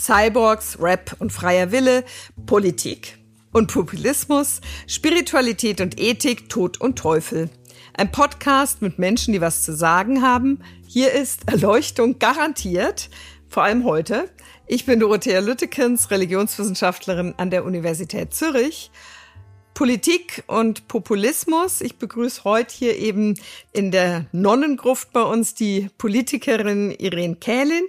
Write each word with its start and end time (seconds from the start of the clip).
Cyborgs, 0.00 0.78
Rap 0.80 1.14
und 1.18 1.30
freier 1.30 1.72
Wille, 1.72 2.04
Politik 2.46 3.18
und 3.52 3.70
Populismus, 3.70 4.62
Spiritualität 4.86 5.82
und 5.82 6.00
Ethik, 6.00 6.48
Tod 6.48 6.80
und 6.80 6.98
Teufel. 6.98 7.50
Ein 7.92 8.10
Podcast 8.10 8.80
mit 8.80 8.98
Menschen, 8.98 9.34
die 9.34 9.42
was 9.42 9.62
zu 9.62 9.76
sagen 9.76 10.22
haben. 10.22 10.62
Hier 10.86 11.12
ist 11.12 11.48
Erleuchtung 11.48 12.18
garantiert, 12.18 13.10
vor 13.48 13.64
allem 13.64 13.84
heute. 13.84 14.30
Ich 14.66 14.86
bin 14.86 15.00
Dorothea 15.00 15.40
Lüttekens, 15.40 16.10
Religionswissenschaftlerin 16.10 17.34
an 17.36 17.50
der 17.50 17.64
Universität 17.66 18.32
Zürich 18.32 18.90
Politik 19.74 20.44
und 20.46 20.88
Populismus. 20.88 21.80
Ich 21.80 21.96
begrüße 21.96 22.44
heute 22.44 22.74
hier 22.74 22.96
eben 22.98 23.34
in 23.72 23.90
der 23.90 24.26
Nonnengruft 24.32 25.12
bei 25.12 25.22
uns 25.22 25.54
die 25.54 25.88
Politikerin 25.96 26.90
Irene 26.90 27.36
Kählin, 27.36 27.84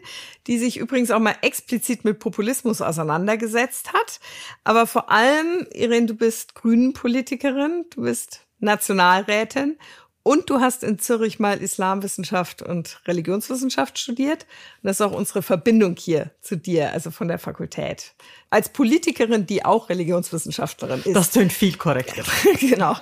die 0.48 0.58
sich 0.58 0.78
übrigens 0.78 1.12
auch 1.12 1.20
mal 1.20 1.36
explizit 1.42 2.06
mit 2.06 2.20
Populismus 2.20 2.82
auseinandergesetzt 2.82 3.94
hat. 3.94 4.20
Aber 4.64 4.88
vor 4.88 5.12
allem, 5.12 5.68
Irene, 5.74 6.08
du 6.08 6.14
bist 6.16 6.56
Grünen-Politikerin, 6.56 7.86
du 7.94 8.04
bist 8.04 8.46
Nationalrätin 8.60 9.78
und 10.24 10.50
du 10.50 10.60
hast 10.60 10.84
in 10.84 11.00
Zürich 11.00 11.40
mal 11.40 11.58
Islamwissenschaft 11.58 12.62
und 12.62 13.02
Religionswissenschaft 13.08 13.98
studiert. 13.98 14.44
Und 14.82 14.88
das 14.88 15.00
ist 15.00 15.02
auch 15.02 15.14
unsere 15.14 15.42
Verbindung 15.42 15.96
hier 15.98 16.32
zu 16.42 16.56
dir, 16.56 16.92
also 16.92 17.10
von 17.10 17.28
der 17.28 17.40
Fakultät. 17.40 18.14
Als 18.50 18.70
Politikerin, 18.70 19.48
die 19.48 19.66
auch 19.66 19.90
Religionswissenschaftlerin 19.90 21.02
ist. 21.04 21.16
Das 21.16 21.32
tönt 21.32 21.52
viel 21.52 21.76
korrekter. 21.76 22.24
genau. 22.60 22.96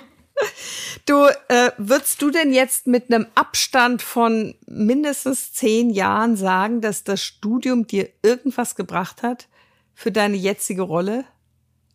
Du, 1.04 1.26
äh, 1.48 1.70
würdest 1.76 2.22
du 2.22 2.30
denn 2.30 2.52
jetzt 2.52 2.86
mit 2.86 3.12
einem 3.12 3.26
Abstand 3.34 4.00
von 4.00 4.54
mindestens 4.66 5.52
zehn 5.52 5.90
Jahren 5.90 6.36
sagen, 6.36 6.80
dass 6.80 7.04
das 7.04 7.22
Studium 7.22 7.86
dir 7.86 8.08
irgendwas 8.22 8.74
gebracht 8.74 9.22
hat 9.22 9.48
für 9.94 10.10
deine 10.10 10.36
jetzige 10.36 10.82
Rolle 10.82 11.24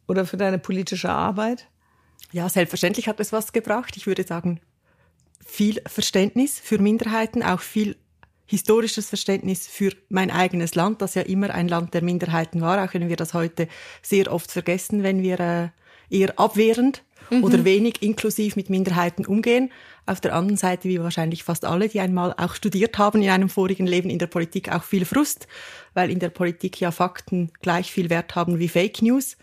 oder 0.07 0.25
für 0.25 0.37
deine 0.37 0.59
politische 0.59 1.09
Arbeit? 1.09 1.67
Ja, 2.31 2.47
selbstverständlich 2.49 3.07
hat 3.07 3.19
es 3.19 3.31
was 3.31 3.53
gebracht. 3.53 3.97
Ich 3.97 4.05
würde 4.05 4.23
sagen, 4.23 4.61
viel 5.45 5.81
Verständnis 5.87 6.59
für 6.59 6.77
Minderheiten, 6.77 7.43
auch 7.43 7.61
viel 7.61 7.95
historisches 8.45 9.09
Verständnis 9.09 9.67
für 9.67 9.91
mein 10.09 10.29
eigenes 10.29 10.75
Land, 10.75 11.01
das 11.01 11.15
ja 11.15 11.23
immer 11.23 11.49
ein 11.49 11.67
Land 11.67 11.93
der 11.93 12.03
Minderheiten 12.03 12.61
war, 12.61 12.83
auch 12.83 12.93
wenn 12.93 13.09
wir 13.09 13.15
das 13.15 13.33
heute 13.33 13.67
sehr 14.01 14.31
oft 14.31 14.51
vergessen, 14.51 15.03
wenn 15.03 15.23
wir 15.23 15.39
äh, 15.39 15.69
eher 16.09 16.39
abwehrend 16.39 17.03
mhm. 17.29 17.43
oder 17.43 17.65
wenig 17.65 18.01
inklusiv 18.01 18.55
mit 18.55 18.69
Minderheiten 18.69 19.25
umgehen. 19.25 19.71
Auf 20.05 20.21
der 20.21 20.35
anderen 20.35 20.57
Seite, 20.57 20.87
wie 20.87 20.99
wahrscheinlich 20.99 21.43
fast 21.43 21.65
alle, 21.65 21.89
die 21.89 21.99
einmal 21.99 22.33
auch 22.37 22.53
studiert 22.53 22.97
haben 22.99 23.23
in 23.23 23.29
einem 23.29 23.49
vorigen 23.49 23.87
Leben 23.87 24.11
in 24.11 24.19
der 24.19 24.27
Politik, 24.27 24.71
auch 24.71 24.83
viel 24.83 25.05
Frust, 25.05 25.47
weil 25.95 26.11
in 26.11 26.19
der 26.19 26.29
Politik 26.29 26.79
ja 26.79 26.91
Fakten 26.91 27.51
gleich 27.61 27.91
viel 27.91 28.11
Wert 28.11 28.35
haben 28.35 28.59
wie 28.59 28.67
Fake 28.67 29.01
News. 29.01 29.37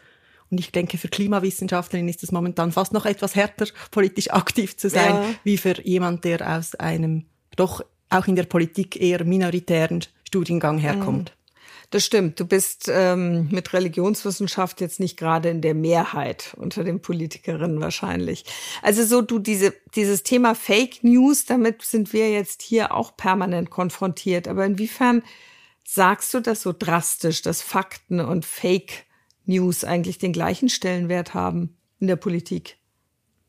Und 0.52 0.60
ich 0.60 0.70
denke, 0.70 0.98
für 0.98 1.08
Klimawissenschaftlerinnen 1.08 2.10
ist 2.10 2.22
es 2.22 2.30
momentan 2.30 2.72
fast 2.72 2.92
noch 2.92 3.06
etwas 3.06 3.34
härter, 3.34 3.66
politisch 3.90 4.30
aktiv 4.30 4.76
zu 4.76 4.90
sein, 4.90 5.14
ja. 5.14 5.34
wie 5.44 5.56
für 5.56 5.80
jemand, 5.82 6.24
der 6.24 6.46
aus 6.56 6.74
einem 6.74 7.24
doch 7.56 7.82
auch 8.10 8.26
in 8.26 8.36
der 8.36 8.44
Politik 8.44 9.00
eher 9.00 9.24
minoritären 9.24 10.04
Studiengang 10.24 10.76
herkommt. 10.76 11.30
Mhm. 11.30 11.42
Das 11.88 12.04
stimmt. 12.04 12.38
Du 12.38 12.46
bist 12.46 12.90
ähm, 12.92 13.48
mit 13.50 13.72
Religionswissenschaft 13.72 14.82
jetzt 14.82 15.00
nicht 15.00 15.16
gerade 15.18 15.48
in 15.48 15.62
der 15.62 15.74
Mehrheit 15.74 16.54
unter 16.58 16.84
den 16.84 17.00
Politikerinnen 17.00 17.80
wahrscheinlich. 17.80 18.44
Also 18.82 19.04
so 19.04 19.22
du 19.22 19.38
diese 19.38 19.74
dieses 19.94 20.22
Thema 20.22 20.54
Fake 20.54 21.02
News, 21.02 21.46
damit 21.46 21.80
sind 21.80 22.12
wir 22.12 22.30
jetzt 22.30 22.60
hier 22.60 22.94
auch 22.94 23.16
permanent 23.16 23.70
konfrontiert. 23.70 24.48
Aber 24.48 24.66
inwiefern 24.66 25.22
sagst 25.84 26.34
du 26.34 26.40
das 26.40 26.60
so 26.60 26.74
drastisch, 26.78 27.40
dass 27.40 27.62
Fakten 27.62 28.20
und 28.20 28.44
Fake 28.44 29.06
News 29.44 29.84
eigentlich 29.84 30.18
den 30.18 30.32
gleichen 30.32 30.68
Stellenwert 30.68 31.34
haben 31.34 31.76
in 31.98 32.06
der 32.06 32.16
Politik. 32.16 32.78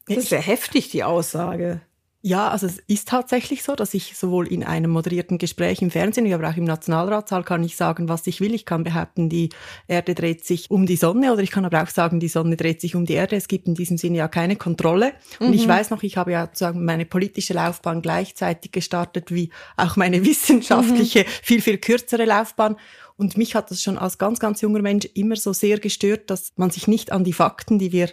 Das 0.08 0.18
ist 0.18 0.32
ja 0.32 0.40
heftig, 0.40 0.90
die 0.90 1.04
Aussage. 1.04 1.82
Ja, 2.26 2.48
also 2.48 2.68
es 2.68 2.80
ist 2.88 3.10
tatsächlich 3.10 3.64
so, 3.64 3.76
dass 3.76 3.94
ich 3.94 4.16
sowohl 4.16 4.48
in 4.48 4.64
einem 4.64 4.92
moderierten 4.92 5.38
Gespräch 5.38 5.82
im 5.82 5.92
Fernsehen, 5.92 6.32
aber 6.32 6.50
auch 6.50 6.56
im 6.56 6.64
Nationalratssaal 6.64 7.44
kann 7.44 7.66
ich 7.66 7.76
sagen, 7.76 8.08
was 8.08 8.26
ich 8.28 8.40
will. 8.40 8.54
Ich 8.54 8.66
kann 8.66 8.86
behaupten, 8.86 9.28
die 9.28 9.50
Erde 9.90 10.16
dreht 10.16 10.46
sich 10.46 10.72
um 10.72 10.86
die 10.86 10.96
Sonne 10.96 11.34
oder 11.34 11.42
ich 11.42 11.52
kann 11.52 11.66
aber 11.66 11.84
auch 11.84 11.90
sagen, 11.90 12.22
die 12.22 12.30
Sonne 12.30 12.56
dreht 12.56 12.80
sich 12.80 12.96
um 12.96 13.06
die 13.06 13.16
Erde. 13.16 13.36
Es 13.36 13.50
gibt 13.50 13.68
in 13.68 13.76
diesem 13.76 13.98
Sinne 13.98 14.20
ja 14.20 14.30
keine 14.30 14.56
Kontrolle. 14.56 15.12
Und 15.42 15.50
mhm. 15.50 15.54
ich 15.54 15.68
weiß 15.68 15.90
noch, 15.90 16.02
ich 16.02 16.16
habe 16.16 16.32
ja 16.32 16.46
sozusagen 16.46 16.86
meine 16.86 17.06
politische 17.06 17.56
Laufbahn 17.56 18.02
gleichzeitig 18.02 18.72
gestartet 18.72 19.30
wie 19.30 19.50
auch 19.76 19.98
meine 19.98 20.24
wissenschaftliche, 20.26 21.24
mhm. 21.24 21.28
viel, 21.42 21.62
viel 21.62 21.78
kürzere 21.78 22.24
Laufbahn. 22.24 22.78
Und 23.16 23.38
mich 23.38 23.56
hat 23.56 23.72
das 23.72 23.82
schon 23.82 23.98
als 23.98 24.18
ganz, 24.18 24.40
ganz 24.40 24.62
junger 24.62 24.82
Mensch 24.82 25.08
immer 25.14 25.36
so 25.36 25.54
sehr 25.54 25.80
gestört, 25.80 26.30
dass 26.30 26.52
man 26.56 26.72
sich 26.72 26.88
nicht 26.88 27.12
an 27.12 27.24
die 27.24 27.34
Fakten, 27.34 27.80
die 27.80 27.92
wir 27.92 28.10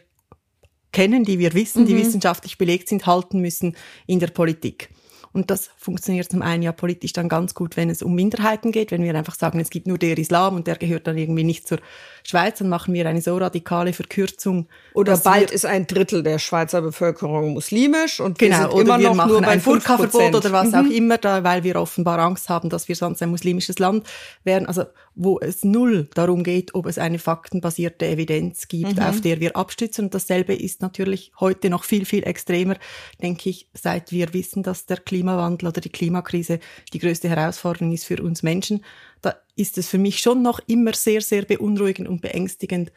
kennen, 0.93 1.25
die 1.25 1.39
wir 1.39 1.55
wissen, 1.55 1.83
mhm. 1.83 1.87
die 1.87 1.97
wissenschaftlich 1.97 2.59
belegt 2.59 2.89
sind, 2.89 3.07
halten 3.07 3.41
müssen 3.41 3.77
in 4.07 4.19
der 4.21 4.29
Politik. 4.29 4.91
Und 5.33 5.51
das 5.51 5.71
funktioniert 5.77 6.31
zum 6.31 6.43
einen 6.43 6.63
ja 6.63 6.73
politisch 6.73 7.13
dann 7.13 7.29
ganz 7.29 7.55
gut, 7.55 7.77
wenn 7.77 7.89
es 7.89 8.03
um 8.03 8.15
Minderheiten 8.15 8.73
geht, 8.73 8.91
wenn 8.91 9.03
wir 9.03 9.15
einfach 9.15 9.37
sagen, 9.37 9.61
es 9.61 9.71
gibt 9.71 9.87
nur 9.87 9.97
der 9.97 10.19
Islam 10.19 10.57
und 10.57 10.67
der 10.67 10.77
gehört 10.77 11.07
dann 11.07 11.17
irgendwie 11.17 11.45
nicht 11.45 11.69
zur 11.69 11.79
Schweiz, 12.25 12.59
dann 12.59 12.69
machen 12.69 12.93
wir 12.95 13.09
eine 13.09 13.23
so 13.23 13.37
radikale 13.37 13.93
Verkürzung. 13.93 14.67
Oder 14.93 15.17
bald 15.17 15.53
ist 15.53 15.67
ein 15.67 15.87
Drittel 15.87 16.25
der 16.25 16.39
Schweizer 16.39 16.83
Bevölkerung 16.83 17.53
muslimisch 17.53 18.19
und 18.19 18.39
genau, 18.39 18.57
wir 18.57 18.71
sind 18.71 18.81
immer 18.81 18.99
wir 18.99 19.09
noch 19.09 19.15
machen 19.15 19.33
nur 19.33 19.47
ein 19.47 19.61
Burka-Verbot 19.61 20.35
oder 20.35 20.53
was 20.53 20.73
mhm. 20.73 20.75
auch 20.75 20.91
immer, 20.91 21.19
da, 21.19 21.45
weil 21.45 21.63
wir 21.63 21.77
offenbar 21.77 22.19
Angst 22.19 22.49
haben, 22.49 22.69
dass 22.69 22.89
wir 22.89 22.97
sonst 22.97 23.23
ein 23.23 23.31
muslimisches 23.31 23.79
Land 23.79 24.07
wären. 24.43 24.67
Also 24.67 24.85
wo 25.23 25.39
es 25.39 25.65
null 25.65 26.09
darum 26.15 26.43
geht, 26.43 26.75
ob 26.75 26.87
es 26.87 26.97
eine 26.97 27.19
faktenbasierte 27.19 28.07
Evidenz 28.07 28.69
gibt, 28.69 28.97
mhm. 28.97 29.03
auf 29.03 29.21
der 29.21 29.39
wir 29.39 29.55
abstützen. 29.55 30.07
Und 30.07 30.15
dasselbe 30.15 30.55
ist 30.55 30.81
natürlich 30.81 31.31
heute 31.39 31.69
noch 31.69 31.85
viel, 31.85 32.07
viel 32.07 32.25
extremer, 32.25 32.77
denke 33.21 33.51
ich, 33.51 33.69
seit 33.75 34.13
wir 34.13 34.33
wissen, 34.33 34.63
dass 34.63 34.87
der 34.87 34.97
Klimawandel 34.97 35.69
oder 35.69 35.83
die 35.83 35.91
Klimakrise 35.91 36.59
die 36.95 36.99
größte 36.99 37.29
Herausforderung 37.29 37.93
ist 37.93 38.05
für 38.05 38.23
uns 38.23 38.43
Menschen. 38.43 38.83
Da 39.21 39.35
ist 39.57 39.77
es 39.77 39.89
für 39.89 39.99
mich 39.99 40.21
schon 40.21 40.41
noch 40.41 40.59
immer 40.67 40.95
sehr, 40.95 41.21
sehr 41.21 41.43
beunruhigend 41.43 42.09
und 42.09 42.23
beängstigend, 42.23 42.91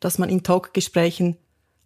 dass 0.00 0.16
man 0.18 0.30
in 0.30 0.42
Talkgesprächen 0.42 1.36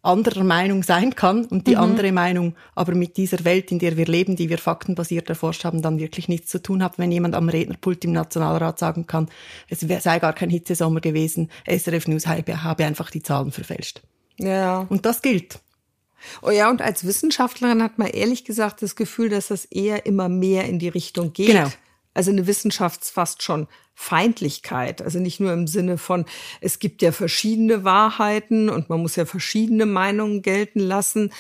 anderer 0.03 0.43
Meinung 0.43 0.83
sein 0.83 1.15
kann 1.15 1.45
und 1.47 1.67
die 1.67 1.77
mhm. 1.77 1.83
andere 1.83 2.13
Meinung 2.13 2.57
aber 2.75 2.95
mit 2.95 3.17
dieser 3.17 3.45
Welt, 3.45 3.71
in 3.71 3.79
der 3.79 3.97
wir 3.97 4.07
leben, 4.07 4.37
die 4.37 4.49
wir 4.49 4.59
faktenbasiert 4.59 5.29
erforscht 5.29 5.65
haben, 5.65 5.81
dann 5.81 6.01
wirklich 6.01 6.29
nichts 6.29 6.51
zu 6.51 6.61
tun 6.61 6.83
hat, 6.83 6.99
wenn 6.99 7.13
jemand 7.13 7.35
am 7.35 7.49
Rednerpult 7.49 8.05
im 8.05 8.13
Nationalrat 8.13 8.79
sagen 8.79 9.07
kann, 9.07 9.29
es 9.69 9.81
sei 9.81 10.19
gar 10.19 10.33
kein 10.33 10.51
Hitzesommer 10.51 11.01
gewesen, 11.01 11.51
SRF 11.67 12.09
News 12.09 12.27
habe 12.27 12.85
einfach 12.85 13.11
die 13.11 13.23
Zahlen 13.23 13.53
verfälscht. 13.53 14.03
Ja. 14.39 14.87
Und 14.89 15.07
das 15.07 15.23
gilt. 15.23 15.61
Oh 16.41 16.51
ja, 16.51 16.71
und 16.71 16.83
als 16.83 17.05
Wissenschaftlerin 17.05 17.83
hat 17.83 17.99
man 17.99 18.09
ehrlich 18.09 18.45
gesagt 18.45 18.83
das 18.83 18.97
Gefühl, 18.97 19.29
dass 19.29 19.49
das 19.49 19.65
eher 19.65 20.07
immer 20.07 20.29
mehr 20.29 20.65
in 20.65 20.79
die 20.79 20.89
Richtung 20.89 21.33
geht. 21.33 21.49
Genau 21.49 21.69
also 22.15 22.31
eine 22.31 22.47
Wissenschaftsfast 22.47 23.43
schon 23.43 23.69
Feindlichkeit. 23.95 25.03
Also 25.03 25.19
nicht 25.19 25.41
nur 25.41 25.53
im 25.53 25.67
Sinne 25.67 25.99
von, 25.99 26.25
es 26.61 26.78
gibt 26.78 27.03
ja 27.03 27.12
verschiedene 27.12 27.84
Wahrheiten 27.84 28.69
und 28.69 28.89
man 28.89 29.00
muss 29.00 29.17
ja 29.17 29.27
verschiedene 29.27 29.87
Meinungen 29.87 30.43
gelten 30.43 30.81
lassen, 30.81 31.33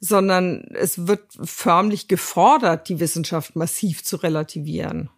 sondern 0.00 0.64
es 0.74 1.06
wird 1.06 1.22
förmlich 1.42 2.08
gefordert, 2.08 2.88
die 2.88 3.00
Wissenschaft 3.00 3.56
massiv 3.56 4.04
zu 4.04 4.16
relativieren. 4.16 5.10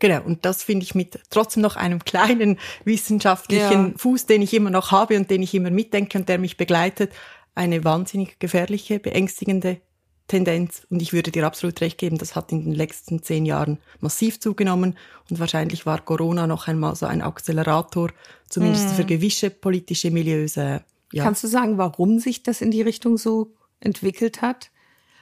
Genau, 0.00 0.22
und 0.22 0.44
das 0.44 0.62
finde 0.62 0.84
ich 0.84 0.94
mit 0.94 1.18
trotzdem 1.30 1.62
noch 1.62 1.76
einem 1.76 2.04
kleinen 2.04 2.58
wissenschaftlichen 2.84 3.92
ja. 3.92 3.92
Fuß, 3.96 4.26
den 4.26 4.42
ich 4.42 4.52
immer 4.52 4.70
noch 4.70 4.90
habe 4.90 5.16
und 5.16 5.30
den 5.30 5.42
ich 5.42 5.54
immer 5.54 5.70
mitdenke 5.70 6.18
und 6.18 6.28
der 6.28 6.38
mich 6.38 6.56
begleitet, 6.56 7.12
eine 7.54 7.84
wahnsinnig 7.84 8.38
gefährliche, 8.38 8.98
beängstigende 8.98 9.80
Tendenz. 10.26 10.86
Und 10.90 11.02
ich 11.02 11.12
würde 11.12 11.30
dir 11.30 11.46
absolut 11.46 11.80
recht 11.80 11.98
geben, 11.98 12.18
das 12.18 12.34
hat 12.34 12.50
in 12.50 12.64
den 12.64 12.74
letzten 12.74 13.22
zehn 13.22 13.44
Jahren 13.44 13.78
massiv 14.00 14.40
zugenommen. 14.40 14.96
Und 15.28 15.38
wahrscheinlich 15.38 15.86
war 15.86 16.00
Corona 16.00 16.46
noch 16.46 16.66
einmal 16.66 16.96
so 16.96 17.06
ein 17.06 17.22
Accelerator, 17.22 18.10
zumindest 18.48 18.88
mm. 18.88 18.92
für 18.92 19.04
gewisse 19.04 19.50
politische 19.50 20.10
Milieus. 20.10 20.56
Äh, 20.56 20.80
ja. 21.12 21.24
Kannst 21.24 21.44
du 21.44 21.48
sagen, 21.48 21.78
warum 21.78 22.18
sich 22.18 22.42
das 22.42 22.60
in 22.60 22.70
die 22.70 22.82
Richtung 22.82 23.18
so 23.18 23.54
entwickelt 23.80 24.42
hat? 24.42 24.70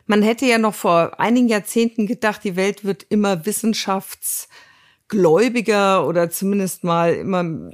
Man 0.07 0.23
hätte 0.23 0.47
ja 0.47 0.59
noch 0.59 0.75
vor 0.75 1.21
einigen 1.21 1.49
Jahrzehnten 1.49 2.07
gedacht, 2.07 2.45
die 2.45 2.57
Welt 2.57 2.85
wird 2.85 3.07
immer 3.09 3.47
wissenschaftsgläubiger 3.47 6.07
oder 6.07 6.31
zumindest 6.31 6.85
mal 6.85 7.15
immer, 7.15 7.71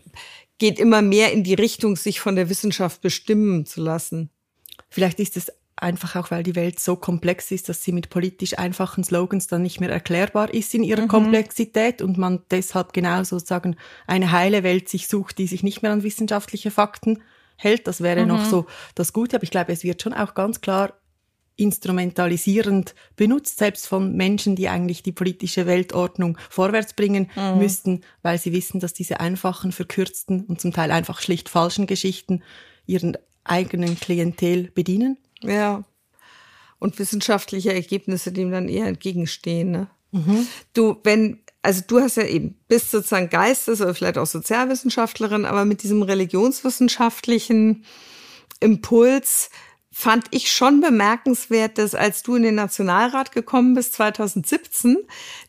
geht 0.59 0.79
immer 0.79 1.03
mehr 1.03 1.33
in 1.33 1.43
die 1.45 1.55
Richtung, 1.55 1.97
sich 1.97 2.21
von 2.21 2.37
der 2.37 2.49
Wissenschaft 2.49 3.01
bestimmen 3.01 3.67
zu 3.67 3.83
lassen. 3.83 4.31
Vielleicht 4.91 5.21
ist 5.21 5.37
es 5.37 5.53
einfach 5.83 6.17
auch, 6.17 6.31
weil 6.31 6.43
die 6.43 6.57
Welt 6.57 6.81
so 6.81 6.97
komplex 6.97 7.51
ist, 7.51 7.69
dass 7.69 7.83
sie 7.83 7.93
mit 7.93 8.11
politisch 8.11 8.59
einfachen 8.59 9.05
Slogans 9.05 9.47
dann 9.47 9.63
nicht 9.63 9.81
mehr 9.81 9.91
erklärbar 9.91 10.53
ist 10.53 10.75
in 10.75 10.83
ihrer 10.83 11.03
mhm. 11.03 11.09
Komplexität 11.09 12.03
und 12.03 12.19
man 12.19 12.43
deshalb 12.51 12.93
genau 12.93 13.25
sozusagen 13.25 13.77
eine 14.07 14.33
heile 14.33 14.63
Welt 14.63 14.89
sich 14.89 15.09
sucht, 15.09 15.39
die 15.39 15.47
sich 15.47 15.63
nicht 15.63 15.83
mehr 15.83 15.93
an 15.93 16.03
wissenschaftliche 16.03 16.71
Fakten 16.71 17.23
hält. 17.57 17.87
Das 17.87 18.01
wäre 18.03 18.23
mhm. 18.23 18.29
noch 18.29 18.45
so 18.45 18.67
das 18.95 19.13
Gute, 19.13 19.37
aber 19.37 19.45
ich 19.45 19.51
glaube, 19.51 19.73
es 19.73 19.85
wird 19.85 20.03
schon 20.03 20.15
auch 20.15 20.35
ganz 20.35 20.61
klar 20.61 20.95
instrumentalisierend 21.59 22.95
benutzt, 23.17 23.59
selbst 23.59 23.89
von 23.89 24.15
Menschen, 24.15 24.55
die 24.55 24.69
eigentlich 24.69 25.03
die 25.03 25.13
politische 25.13 25.67
Weltordnung 25.67 26.39
vorwärts 26.49 26.95
bringen 26.95 27.29
mhm. 27.35 27.59
müssten, 27.59 28.01
weil 28.23 28.39
sie 28.39 28.53
wissen, 28.53 28.79
dass 28.79 28.95
diese 28.95 29.19
einfachen, 29.19 29.73
verkürzten 29.73 30.45
und 30.45 30.61
zum 30.61 30.73
Teil 30.73 30.93
einfach 30.93 31.21
schlicht 31.21 31.49
falschen 31.49 31.87
Geschichten 31.87 32.43
ihren 32.87 33.17
eigenen 33.45 33.99
Klientel 33.99 34.71
bedienen. 34.71 35.19
Ja. 35.43 35.85
Und 36.79 36.99
wissenschaftliche 36.99 37.73
Ergebnisse, 37.73 38.33
dem 38.33 38.51
dann 38.51 38.69
eher 38.69 38.87
entgegenstehen. 38.87 39.71
Ne? 39.71 39.89
Mhm. 40.13 40.47
Du, 40.75 40.97
wenn, 41.03 41.41
also 41.63 41.83
du 41.87 42.01
hast 42.01 42.17
ja 42.17 42.25
eben, 42.25 42.57
bist 42.69 42.91
sozusagen 42.91 43.31
Geistes- 43.31 43.81
oder 43.81 43.95
vielleicht 43.95 44.19
auch 44.19 44.27
Sozialwissenschaftlerin, 44.27 45.45
aber 45.45 45.65
mit 45.65 45.83
diesem 45.83 46.03
religionswissenschaftlichen 46.03 47.85
Impuls 48.61 49.51
fand 49.91 50.27
ich 50.31 50.53
schon 50.53 50.81
bemerkenswert, 50.81 51.77
dass 51.77 51.97
als 51.97 52.23
du 52.23 52.37
in 52.37 52.45
den 52.45 52.55
Nationalrat 52.55 53.33
gekommen 53.33 53.75
bist, 53.75 53.95
2017, 53.95 54.97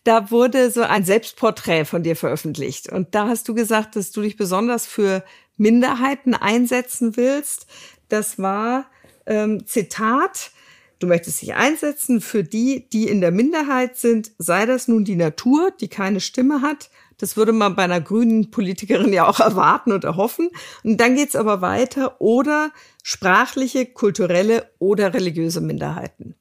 da 0.03 0.31
wurde 0.31 0.71
so 0.71 0.81
ein 0.81 1.05
Selbstporträt 1.05 1.85
von 1.85 2.01
dir 2.01 2.15
veröffentlicht. 2.15 2.91
Und 2.91 3.13
da 3.13 3.27
hast 3.27 3.47
du 3.47 3.53
gesagt, 3.53 3.95
dass 3.95 4.09
du 4.09 4.21
dich 4.21 4.37
besonders 4.37 4.87
für 4.87 5.23
Minderheiten 5.57 6.33
einsetzen 6.33 7.15
willst. 7.15 7.67
Das 8.07 8.39
war, 8.39 8.89
ähm, 9.25 9.65
Zitat, 9.65 10.51
Du 10.99 11.07
möchtest 11.07 11.41
dich 11.41 11.55
einsetzen 11.55 12.19
für 12.19 12.43
die, 12.43 12.89
die 12.89 13.07
in 13.07 13.21
der 13.21 13.31
Minderheit 13.31 13.95
sind, 13.95 14.31
sei 14.37 14.65
das 14.65 14.89
nun 14.89 15.05
die 15.05 15.15
Natur, 15.15 15.71
die 15.79 15.87
keine 15.87 16.19
Stimme 16.19 16.61
hat. 16.61 16.89
Das 17.17 17.37
würde 17.37 17.53
man 17.53 17.75
bei 17.75 17.83
einer 17.83 18.01
grünen 18.01 18.51
Politikerin 18.51 19.13
ja 19.13 19.25
auch 19.25 19.39
erwarten 19.39 19.93
und 19.93 20.03
erhoffen. 20.03 20.49
Und 20.83 20.99
dann 20.99 21.15
geht's 21.15 21.37
aber 21.37 21.61
weiter. 21.61 22.19
Oder 22.19 22.71
sprachliche, 23.01 23.85
kulturelle 23.85 24.69
oder 24.77 25.13
religiöse 25.13 25.61
Minderheiten. 25.61 26.35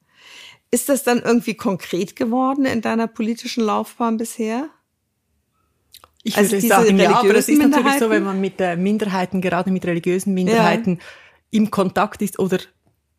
Ist 0.73 0.89
das 0.89 1.05
dann 1.05 1.23
irgendwie 1.23 1.55
konkret 1.55 2.17
geworden 2.17 2.65
in 2.65 2.83
deiner 2.83 3.07
politischen 3.07 3.65
Laufbahn 3.65 4.17
bisher? 4.17 4.69
Ich 6.25 6.37
also 6.37 6.53
würde 6.53 6.67
sagen, 6.67 6.99
ja, 6.99 7.17
aber 7.17 7.37
es 7.37 7.49
ist 7.49 7.59
natürlich 7.59 7.99
so, 7.99 8.11
wenn 8.11 8.25
man 8.25 8.41
mit 8.41 8.61
äh, 8.61 8.77
Minderheiten, 8.77 9.41
gerade 9.41 9.71
mit 9.71 9.87
religiösen 9.87 10.35
Minderheiten, 10.35 10.97
ja. 10.97 11.03
Im 11.51 11.71
Kontakt 11.71 12.23
ist 12.23 12.39
oder 12.39 12.59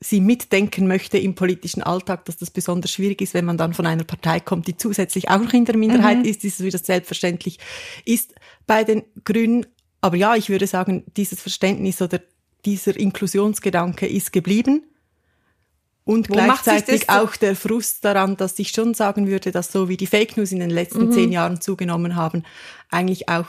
sie 0.01 0.21
mitdenken 0.21 0.87
möchte 0.87 1.17
im 1.17 1.35
politischen 1.35 1.83
Alltag, 1.83 2.25
dass 2.25 2.37
das 2.37 2.51
besonders 2.51 2.91
schwierig 2.91 3.21
ist, 3.21 3.33
wenn 3.33 3.45
man 3.45 3.57
dann 3.57 3.73
von 3.73 3.85
einer 3.85 4.05
Partei 4.05 4.39
kommt, 4.39 4.67
die 4.67 4.77
zusätzlich 4.77 5.29
auch 5.29 5.39
noch 5.39 5.53
in 5.53 5.65
der 5.65 5.75
Minderheit 5.75 6.19
mhm. 6.19 6.25
ist, 6.25 6.43
ist 6.45 6.59
es 6.59 6.65
wieder 6.65 6.77
selbstverständlich 6.77 7.59
ist 8.05 8.33
bei 8.65 8.83
den 8.83 9.03
Grünen. 9.25 9.65
Aber 10.01 10.15
ja, 10.15 10.35
ich 10.35 10.49
würde 10.49 10.67
sagen, 10.67 11.03
dieses 11.17 11.41
Verständnis 11.41 12.01
oder 12.01 12.21
dieser 12.65 12.97
Inklusionsgedanke 12.97 14.07
ist 14.07 14.31
geblieben. 14.31 14.83
Und 16.05 16.29
Wo 16.29 16.33
gleichzeitig 16.33 17.09
auch 17.09 17.35
der 17.35 17.55
Frust 17.55 18.03
daran, 18.03 18.37
dass 18.37 18.57
ich 18.57 18.69
schon 18.69 18.93
sagen 18.93 19.27
würde, 19.27 19.51
dass 19.51 19.71
so 19.71 19.89
wie 19.89 19.97
die 19.97 20.07
Fake 20.07 20.37
News 20.37 20.51
in 20.51 20.59
den 20.59 20.69
letzten 20.69 21.07
mhm. 21.07 21.11
zehn 21.11 21.31
Jahren 21.31 21.61
zugenommen 21.61 22.15
haben, 22.15 22.43
eigentlich 22.89 23.29
auch 23.29 23.47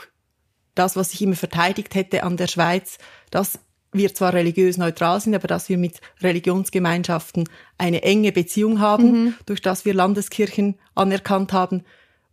das, 0.75 0.95
was 0.95 1.13
ich 1.13 1.21
immer 1.21 1.35
verteidigt 1.35 1.95
hätte 1.95 2.23
an 2.23 2.37
der 2.37 2.47
Schweiz, 2.47 2.97
das 3.31 3.59
wir 3.91 4.13
zwar 4.13 4.33
religiös 4.33 4.77
neutral 4.77 5.19
sind, 5.19 5.35
aber 5.35 5.47
dass 5.47 5.69
wir 5.69 5.77
mit 5.77 5.99
Religionsgemeinschaften 6.21 7.49
eine 7.77 8.03
enge 8.03 8.31
Beziehung 8.31 8.79
haben, 8.79 9.11
mhm. 9.11 9.33
durch 9.45 9.61
das 9.61 9.85
wir 9.85 9.93
Landeskirchen 9.93 10.75
anerkannt 10.95 11.53
haben, 11.53 11.83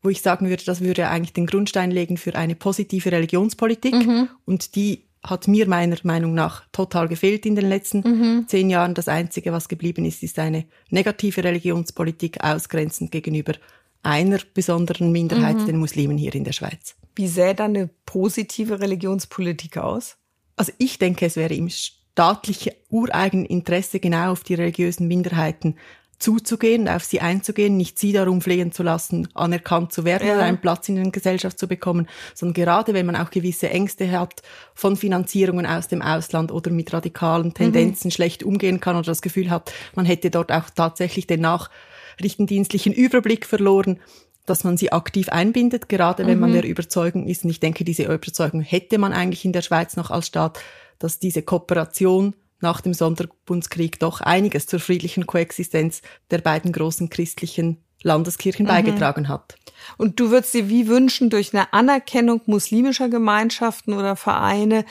wo 0.03 0.09
ich 0.09 0.23
sagen 0.23 0.49
würde, 0.49 0.65
das 0.65 0.81
würde 0.81 1.09
eigentlich 1.09 1.33
den 1.33 1.47
Grundstein 1.47 1.91
legen 1.91 2.17
für 2.17 2.35
eine 2.35 2.55
positive 2.55 3.11
Religionspolitik. 3.11 3.95
Mhm. 3.95 4.29
Und 4.45 4.77
die 4.77 5.05
hat 5.25 5.49
mir 5.49 5.67
meiner 5.69 5.97
Meinung 6.05 6.35
nach 6.35 6.65
total 6.71 7.09
gefehlt 7.09 7.45
in 7.45 7.57
den 7.57 7.69
letzten 7.69 8.01
mhm. 8.01 8.49
zehn 8.49 8.71
Jahren. 8.71 8.95
Das 8.95 9.09
Einzige, 9.09 9.53
was 9.53 9.69
geblieben 9.69 10.05
ist, 10.05 10.23
ist 10.23 10.39
eine 10.39 10.65
negative 10.91 11.43
Religionspolitik, 11.43 12.43
ausgrenzend 12.43 13.11
gegenüber 13.11 13.55
einer 14.03 14.39
besonderen 14.55 15.11
Minderheit, 15.11 15.57
mhm. 15.57 15.67
den 15.67 15.79
Muslimen 15.79 16.19
hier 16.19 16.35
in 16.35 16.45
der 16.45 16.53
Schweiz. 16.53 16.95
Wie 17.17 17.27
sähe 17.27 17.55
dann 17.55 17.75
eine 17.75 17.91
positive 18.07 18.81
Religionspolitik 18.81 19.77
aus? 19.77 20.18
Also 20.59 20.73
ich 20.79 20.99
denke, 20.99 21.27
es 21.27 21.37
wäre 21.37 21.55
im 21.55 21.71
staatlichen 21.71 22.73
ureigenen 22.91 23.47
Interesse, 23.47 24.01
genau 24.01 24.33
auf 24.33 24.43
die 24.43 24.55
religiösen 24.55 25.09
Minderheiten 25.09 25.77
zuzugehen, 26.19 26.89
auf 26.89 27.05
sie 27.05 27.21
einzugehen, 27.21 27.77
nicht 27.77 27.99
sie 27.99 28.13
darum 28.13 28.41
flehen 28.41 28.73
zu 28.73 28.83
lassen, 28.83 29.29
anerkannt 29.35 29.93
zu 29.93 30.05
werden 30.05 30.27
ja. 30.27 30.35
oder 30.35 30.43
einen 30.43 30.61
Platz 30.61 30.89
in 30.89 30.97
der 30.97 31.11
Gesellschaft 31.11 31.59
zu 31.59 31.69
bekommen, 31.69 32.09
sondern 32.35 32.55
gerade 32.55 32.93
wenn 32.93 33.07
man 33.07 33.15
auch 33.15 33.31
gewisse 33.31 33.71
Ängste 33.71 34.11
hat 34.11 34.43
von 34.75 34.97
Finanzierungen 34.97 35.65
aus 35.65 35.87
dem 35.87 36.03
Ausland 36.03 36.51
oder 36.51 36.71
mit 36.73 36.93
radikalen 36.93 37.55
Tendenzen 37.55 38.09
mhm. 38.09 38.13
schlecht 38.13 38.43
umgehen 38.43 38.81
kann 38.81 38.97
oder 38.97 39.07
das 39.07 39.23
Gefühl 39.23 39.51
hat, 39.51 39.73
man 39.95 40.07
hätte 40.07 40.31
dort 40.31 40.51
auch 40.51 40.71
tatsächlich 40.71 41.29
den 41.29 41.43
nachrichtendienstlichen 41.43 42.93
Überblick 42.93 43.47
verloren, 43.47 44.01
dass 44.49 44.65
man 44.65 44.77
sie 44.77 44.93
aktiv 44.93 45.29
einbindet, 45.29 45.89
gerade 45.89 46.27
wenn 46.27 46.37
mhm. 46.37 46.41
man 46.41 46.53
der 46.53 46.65
Überzeugung 46.65 47.27
ist, 47.27 47.45
und 47.45 47.51
ich 47.51 47.61
denke, 47.61 47.85
diese 47.85 48.05
Überzeugung 48.05 48.61
hätte 48.61 48.99
man 48.99 49.13
eigentlich 49.13 49.45
in 49.45 49.53
der 49.53 49.63
Schweiz 49.63 49.97
noch 49.97 50.11
als 50.11 50.27
Staat, 50.27 50.59
dass 50.99 51.19
diese 51.19 51.43
Kooperation 51.43 52.35
nach 52.61 52.81
dem 52.81 52.95
Sonderbundskrieg 52.95 54.01
doch 54.01 54.21
einiges 54.21 54.67
zur 54.67 54.81
friedlichen 54.81 55.27
Koexistenz 55.27 56.03
der 56.31 56.39
beiden 56.39 56.73
großen 56.73 57.09
christlichen 57.09 57.79
Landeskirchen 58.03 58.67
mhm. 58.67 58.71
beigetragen 58.71 59.29
hat. 59.29 59.57
Und 59.97 60.21
du 60.21 60.31
würdest 60.31 60.55
dir 60.55 60.69
wie 60.69 60.89
wünschen, 60.89 61.31
durch 61.31 61.55
eine 61.55 61.73
Anerkennung 61.73 62.41
muslimischer 62.47 63.09
Gemeinschaften 63.09 63.93
oder 63.93 64.17
Vereine, 64.17 64.85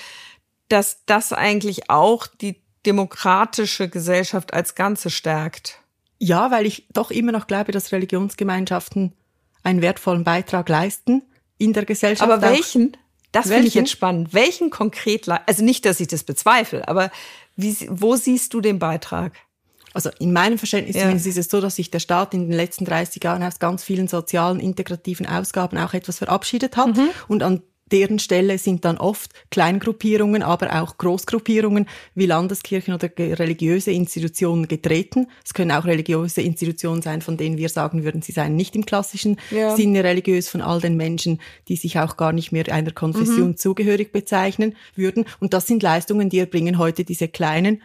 dass 0.69 1.04
das 1.06 1.33
eigentlich 1.33 1.89
auch 1.89 2.27
die 2.27 2.62
demokratische 2.86 3.89
Gesellschaft 3.89 4.54
als 4.54 4.75
Ganze 4.75 5.09
stärkt? 5.09 5.80
Ja, 6.19 6.51
weil 6.51 6.65
ich 6.65 6.88
doch 6.94 7.12
immer 7.12 7.31
noch 7.31 7.48
glaube, 7.48 7.71
dass 7.71 7.92
Religionsgemeinschaften 7.92 9.13
einen 9.63 9.81
wertvollen 9.81 10.24
Beitrag 10.24 10.69
leisten 10.69 11.24
in 11.57 11.74
der 11.74 11.86
Gesellschaft. 11.86 12.30
Aber 12.30 12.42
welchen? 12.42 12.95
Das 13.31 13.48
finde 13.48 13.68
ich 13.68 13.74
jetzt 13.74 13.92
spannend. 13.92 14.33
Welchen 14.33 14.69
konkret? 14.69 15.27
Also 15.45 15.63
nicht, 15.63 15.86
dass 15.86 16.00
ich 16.00 16.07
das 16.07 16.24
bezweifle, 16.24 16.88
aber 16.88 17.12
wie, 17.56 17.75
wo 17.89 18.15
siehst 18.15 18.54
du 18.54 18.62
den 18.62 18.80
Beitrag? 18.80 19.33
Also 19.94 20.12
in 20.19 20.31
meinem 20.31 20.57
Verständnis 20.57 20.95
ja. 20.95 21.09
ist 21.09 21.25
es 21.25 21.50
so, 21.50 21.59
dass 21.59 21.75
sich 21.75 21.89
der 21.89 22.00
Staat 22.00 22.33
in 22.33 22.50
den 22.50 22.56
letzten 22.56 22.86
30 22.86 23.24
Jahren 23.24 23.42
aus 23.44 23.59
ganz 23.59 23.83
vielen 23.83 24.07
sozialen, 24.07 24.59
integrativen 24.59 25.25
Ausgaben 25.25 25.77
auch 25.77 25.94
etwas 25.94 26.19
verabschiedet 26.19 26.77
hat 26.77 26.95
mhm. 26.95 27.09
und 27.27 27.42
an 27.42 27.63
deren 27.91 28.19
Stelle 28.19 28.57
sind 28.57 28.85
dann 28.85 28.97
oft 28.97 29.31
Kleingruppierungen, 29.51 30.43
aber 30.43 30.81
auch 30.81 30.97
Großgruppierungen 30.97 31.87
wie 32.15 32.25
Landeskirchen 32.25 32.93
oder 32.93 33.09
religiöse 33.17 33.91
Institutionen 33.91 34.67
getreten. 34.67 35.27
Es 35.45 35.53
können 35.53 35.71
auch 35.71 35.85
religiöse 35.85 36.41
Institutionen 36.41 37.01
sein, 37.01 37.21
von 37.21 37.37
denen 37.37 37.57
wir 37.57 37.69
sagen 37.69 38.03
würden, 38.03 38.21
sie 38.21 38.31
seien 38.31 38.55
nicht 38.55 38.75
im 38.75 38.85
klassischen 38.85 39.37
ja. 39.51 39.75
Sinne 39.75 40.03
religiös 40.03 40.49
von 40.49 40.61
all 40.61 40.81
den 40.81 40.97
Menschen, 40.97 41.39
die 41.67 41.75
sich 41.75 41.99
auch 41.99 42.17
gar 42.17 42.33
nicht 42.33 42.51
mehr 42.51 42.71
einer 42.71 42.91
Konfession 42.91 43.49
mhm. 43.49 43.57
zugehörig 43.57 44.11
bezeichnen 44.11 44.75
würden. 44.95 45.25
Und 45.39 45.53
das 45.53 45.67
sind 45.67 45.83
Leistungen, 45.83 46.29
die 46.29 46.39
erbringen 46.39 46.77
heute 46.77 47.03
diese 47.03 47.27
kleinen 47.27 47.81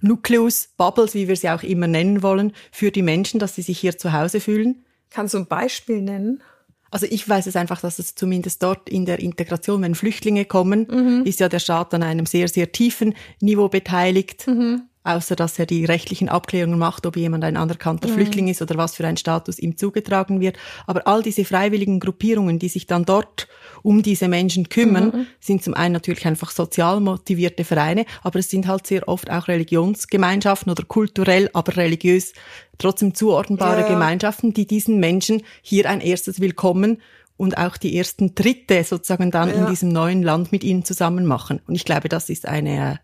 Nucleus, 0.00 0.68
Bubbles, 0.76 1.14
wie 1.14 1.28
wir 1.28 1.36
sie 1.36 1.48
auch 1.48 1.62
immer 1.62 1.86
nennen 1.86 2.22
wollen, 2.22 2.52
für 2.70 2.90
die 2.90 3.02
Menschen, 3.02 3.40
dass 3.40 3.54
sie 3.54 3.62
sich 3.62 3.78
hier 3.78 3.96
zu 3.96 4.12
Hause 4.12 4.40
fühlen. 4.40 4.84
Kannst 5.10 5.34
du 5.34 5.38
ein 5.38 5.46
Beispiel 5.46 6.02
nennen? 6.02 6.42
Also 6.90 7.06
ich 7.10 7.28
weiß 7.28 7.46
es 7.46 7.56
einfach, 7.56 7.80
dass 7.80 7.98
es 7.98 8.14
zumindest 8.14 8.62
dort 8.62 8.88
in 8.88 9.04
der 9.04 9.18
Integration, 9.18 9.82
wenn 9.82 9.94
Flüchtlinge 9.94 10.44
kommen, 10.44 10.86
mhm. 10.90 11.22
ist 11.24 11.40
ja 11.40 11.48
der 11.48 11.58
Staat 11.58 11.92
an 11.94 12.02
einem 12.02 12.26
sehr, 12.26 12.48
sehr 12.48 12.72
tiefen 12.72 13.14
Niveau 13.40 13.68
beteiligt. 13.68 14.46
Mhm 14.46 14.88
außer 15.04 15.36
dass 15.36 15.58
er 15.58 15.66
die 15.66 15.84
rechtlichen 15.84 16.28
Abklärungen 16.30 16.78
macht, 16.78 17.04
ob 17.06 17.16
jemand 17.16 17.44
ein 17.44 17.56
anerkannter 17.56 18.08
mhm. 18.08 18.14
Flüchtling 18.14 18.48
ist 18.48 18.62
oder 18.62 18.76
was 18.76 18.96
für 18.96 19.06
ein 19.06 19.18
Status 19.18 19.58
ihm 19.58 19.76
zugetragen 19.76 20.40
wird. 20.40 20.56
Aber 20.86 21.06
all 21.06 21.22
diese 21.22 21.44
freiwilligen 21.44 22.00
Gruppierungen, 22.00 22.58
die 22.58 22.68
sich 22.68 22.86
dann 22.86 23.04
dort 23.04 23.46
um 23.82 24.02
diese 24.02 24.28
Menschen 24.28 24.70
kümmern, 24.70 25.12
mhm. 25.14 25.26
sind 25.40 25.62
zum 25.62 25.74
einen 25.74 25.92
natürlich 25.92 26.26
einfach 26.26 26.50
sozial 26.50 27.00
motivierte 27.00 27.64
Vereine, 27.64 28.06
aber 28.22 28.38
es 28.38 28.48
sind 28.48 28.66
halt 28.66 28.86
sehr 28.86 29.06
oft 29.06 29.30
auch 29.30 29.46
Religionsgemeinschaften 29.46 30.72
oder 30.72 30.84
kulturell, 30.84 31.50
aber 31.52 31.76
religiös 31.76 32.32
trotzdem 32.78 33.14
zuordnbare 33.14 33.82
ja. 33.82 33.88
Gemeinschaften, 33.88 34.54
die 34.54 34.66
diesen 34.66 34.98
Menschen 34.98 35.42
hier 35.60 35.88
ein 35.88 36.00
erstes 36.00 36.40
Willkommen 36.40 37.00
und 37.36 37.58
auch 37.58 37.76
die 37.76 37.96
ersten 37.96 38.34
Tritte 38.34 38.84
sozusagen 38.84 39.30
dann 39.30 39.48
ja. 39.48 39.54
in 39.56 39.66
diesem 39.66 39.90
neuen 39.90 40.22
Land 40.22 40.50
mit 40.50 40.64
ihnen 40.64 40.84
zusammen 40.84 41.26
machen. 41.26 41.60
Und 41.66 41.74
ich 41.74 41.84
glaube, 41.84 42.08
das 42.08 42.30
ist 42.30 42.46
eine 42.46 43.00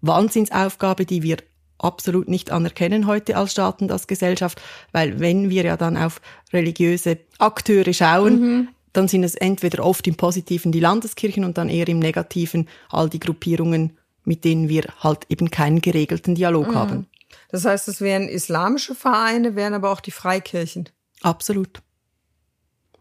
Wahnsinnsaufgabe, 0.00 1.06
die 1.06 1.22
wir 1.22 1.38
absolut 1.78 2.28
nicht 2.28 2.50
anerkennen 2.50 3.06
heute 3.06 3.36
als 3.36 3.52
Staat 3.52 3.80
und 3.80 3.90
als 3.90 4.06
Gesellschaft, 4.06 4.60
weil 4.92 5.18
wenn 5.20 5.50
wir 5.50 5.64
ja 5.64 5.76
dann 5.76 5.96
auf 5.96 6.20
religiöse 6.52 7.18
Akteure 7.38 7.92
schauen, 7.92 8.40
mhm. 8.40 8.68
dann 8.92 9.08
sind 9.08 9.24
es 9.24 9.34
entweder 9.34 9.84
oft 9.84 10.06
im 10.06 10.16
Positiven 10.16 10.72
die 10.72 10.80
Landeskirchen 10.80 11.44
und 11.44 11.58
dann 11.58 11.68
eher 11.68 11.88
im 11.88 11.98
Negativen 11.98 12.68
all 12.90 13.08
die 13.08 13.20
Gruppierungen, 13.20 13.96
mit 14.24 14.44
denen 14.44 14.68
wir 14.68 14.84
halt 15.00 15.26
eben 15.28 15.50
keinen 15.50 15.80
geregelten 15.80 16.34
Dialog 16.34 16.68
mhm. 16.68 16.74
haben. 16.74 17.06
Das 17.50 17.64
heißt, 17.64 17.88
es 17.88 18.00
wären 18.00 18.28
islamische 18.28 18.94
Vereine, 18.94 19.56
wären 19.56 19.74
aber 19.74 19.90
auch 19.90 20.00
die 20.00 20.10
Freikirchen. 20.10 20.88
Absolut. 21.22 21.80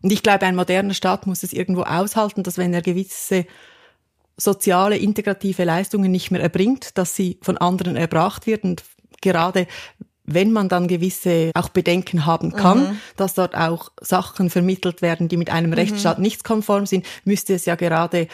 Und 0.01 0.12
ich 0.12 0.24
glaube, 0.24 0.46
ein 0.46 0.56
moderner 0.56 0.94
Staat 0.94 1.27
muss 1.27 1.44
es 1.44 1.53
irgendwo 1.53 1.82
aushalten, 1.82 2.44
dass 2.44 2.58
wenn 2.58 2.74
er 2.74 2.82
gewisse 2.82 3.46
soziale, 4.39 4.98
integrative 4.98 5.63
Leistungen 5.63 6.12
nicht 6.12 6.31
mehr 6.31 6.41
erbringt, 6.41 6.98
dass 6.98 7.15
sie 7.15 7.38
von 7.41 7.58
anderen 7.58 7.96
erbracht 7.96 8.48
wird. 8.48 8.63
Und 8.63 8.84
gerade 9.22 9.67
wenn 10.24 10.51
man 10.51 10.69
dann 10.69 10.88
gewisse 10.88 11.51
auch 11.55 11.69
Bedenken 11.69 12.25
haben 12.25 12.53
kann, 12.53 12.79
mhm. 12.79 13.00
dass 13.17 13.34
dort 13.34 13.55
auch 13.55 13.91
Sachen 14.00 14.50
vermittelt 14.50 15.01
werden, 15.01 15.27
die 15.27 15.38
mit 15.38 15.50
einem 15.50 15.72
mhm. 15.72 15.75
Rechtsstaat 15.75 16.19
nicht 16.19 16.43
konform 16.43 16.86
sind, 16.86 17.05
müsste 17.25 17.53
es 17.53 17.65
ja 17.65 17.75
gerade 17.75 18.27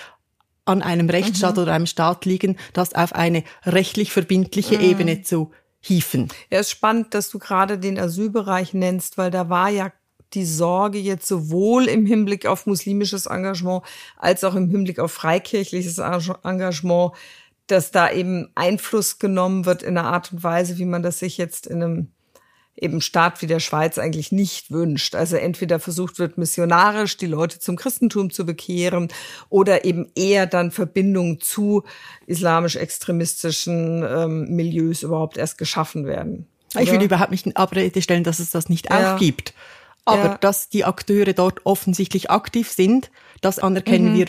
an 0.66 0.82
einem 0.82 1.10
Rechtsstaat 1.10 1.56
mhm. 1.56 1.64
oder 1.64 1.74
einem 1.74 1.86
Staat 1.86 2.26
liegen, 2.26 2.58
das 2.74 2.94
auf 2.94 3.14
eine 3.14 3.44
rechtlich 3.66 4.12
verbindliche 4.12 4.78
mhm. 4.78 4.84
Ebene 4.84 5.22
zu 5.22 5.52
hieven. 5.80 6.30
Ja, 6.50 6.60
es 6.60 6.68
ist 6.68 6.72
spannend, 6.72 7.14
dass 7.14 7.30
du 7.30 7.40
gerade 7.40 7.78
den 7.78 8.00
Asylbereich 8.00 8.74
nennst, 8.74 9.18
weil 9.18 9.32
da 9.32 9.50
war 9.50 9.70
ja 9.70 9.92
die 10.36 10.46
Sorge 10.46 11.00
jetzt 11.00 11.28
sowohl 11.28 11.86
im 11.86 12.06
Hinblick 12.06 12.46
auf 12.46 12.66
muslimisches 12.66 13.26
Engagement 13.26 13.84
als 14.18 14.44
auch 14.44 14.56
im 14.56 14.70
Hinblick 14.70 15.00
auf 15.00 15.12
freikirchliches 15.12 15.98
Engagement, 15.98 17.14
dass 17.68 17.92
da 17.92 18.12
eben 18.12 18.50
Einfluss 18.54 19.18
genommen 19.18 19.66
wird 19.66 19.82
in 19.82 19.98
einer 19.98 20.08
Art 20.08 20.32
und 20.32 20.44
Weise, 20.44 20.78
wie 20.78 20.86
man 20.86 21.02
das 21.02 21.20
sich 21.20 21.38
jetzt 21.38 21.66
in 21.66 21.82
einem 21.82 22.08
eben 22.78 23.00
Staat 23.02 23.42
wie 23.42 23.48
der 23.48 23.60
Schweiz 23.60 23.98
eigentlich 23.98 24.32
nicht 24.32 24.70
wünscht. 24.70 25.16
Also 25.16 25.38
entweder 25.38 25.80
versucht 25.80 26.20
wird, 26.20 26.38
missionarisch 26.38 27.18
die 27.18 27.26
Leute 27.26 27.60
zum 27.60 27.78
Christentum 27.78 28.32
zu 28.32 28.46
bekehren 28.46 29.08
oder 29.50 29.86
eben 29.86 30.12
eher 30.16 30.46
dann 30.46 30.72
Verbindungen 30.72 31.40
zu 31.40 31.84
islamisch-extremistischen 32.28 34.04
ähm, 34.04 34.56
Milieus 34.56 35.04
überhaupt 35.04 35.38
erst 35.38 35.58
geschaffen 35.58 36.06
werden. 36.06 36.48
Ich 36.78 36.92
will 36.92 37.02
überhaupt 37.02 37.32
nicht 37.32 37.46
in 37.46 37.56
Abrede 37.56 38.02
stellen, 38.02 38.26
dass 38.26 38.40
es 38.40 38.50
das 38.50 38.68
nicht 38.68 38.90
ja. 38.90 39.16
auch 39.16 39.20
gibt. 39.20 39.54
Aber 40.06 40.24
ja. 40.24 40.38
dass 40.38 40.70
die 40.70 40.86
Akteure 40.86 41.34
dort 41.34 41.66
offensichtlich 41.66 42.30
aktiv 42.30 42.72
sind, 42.72 43.12
das 43.42 43.60
anerkennen 43.60 44.14
mhm. 44.14 44.18
wir 44.18 44.28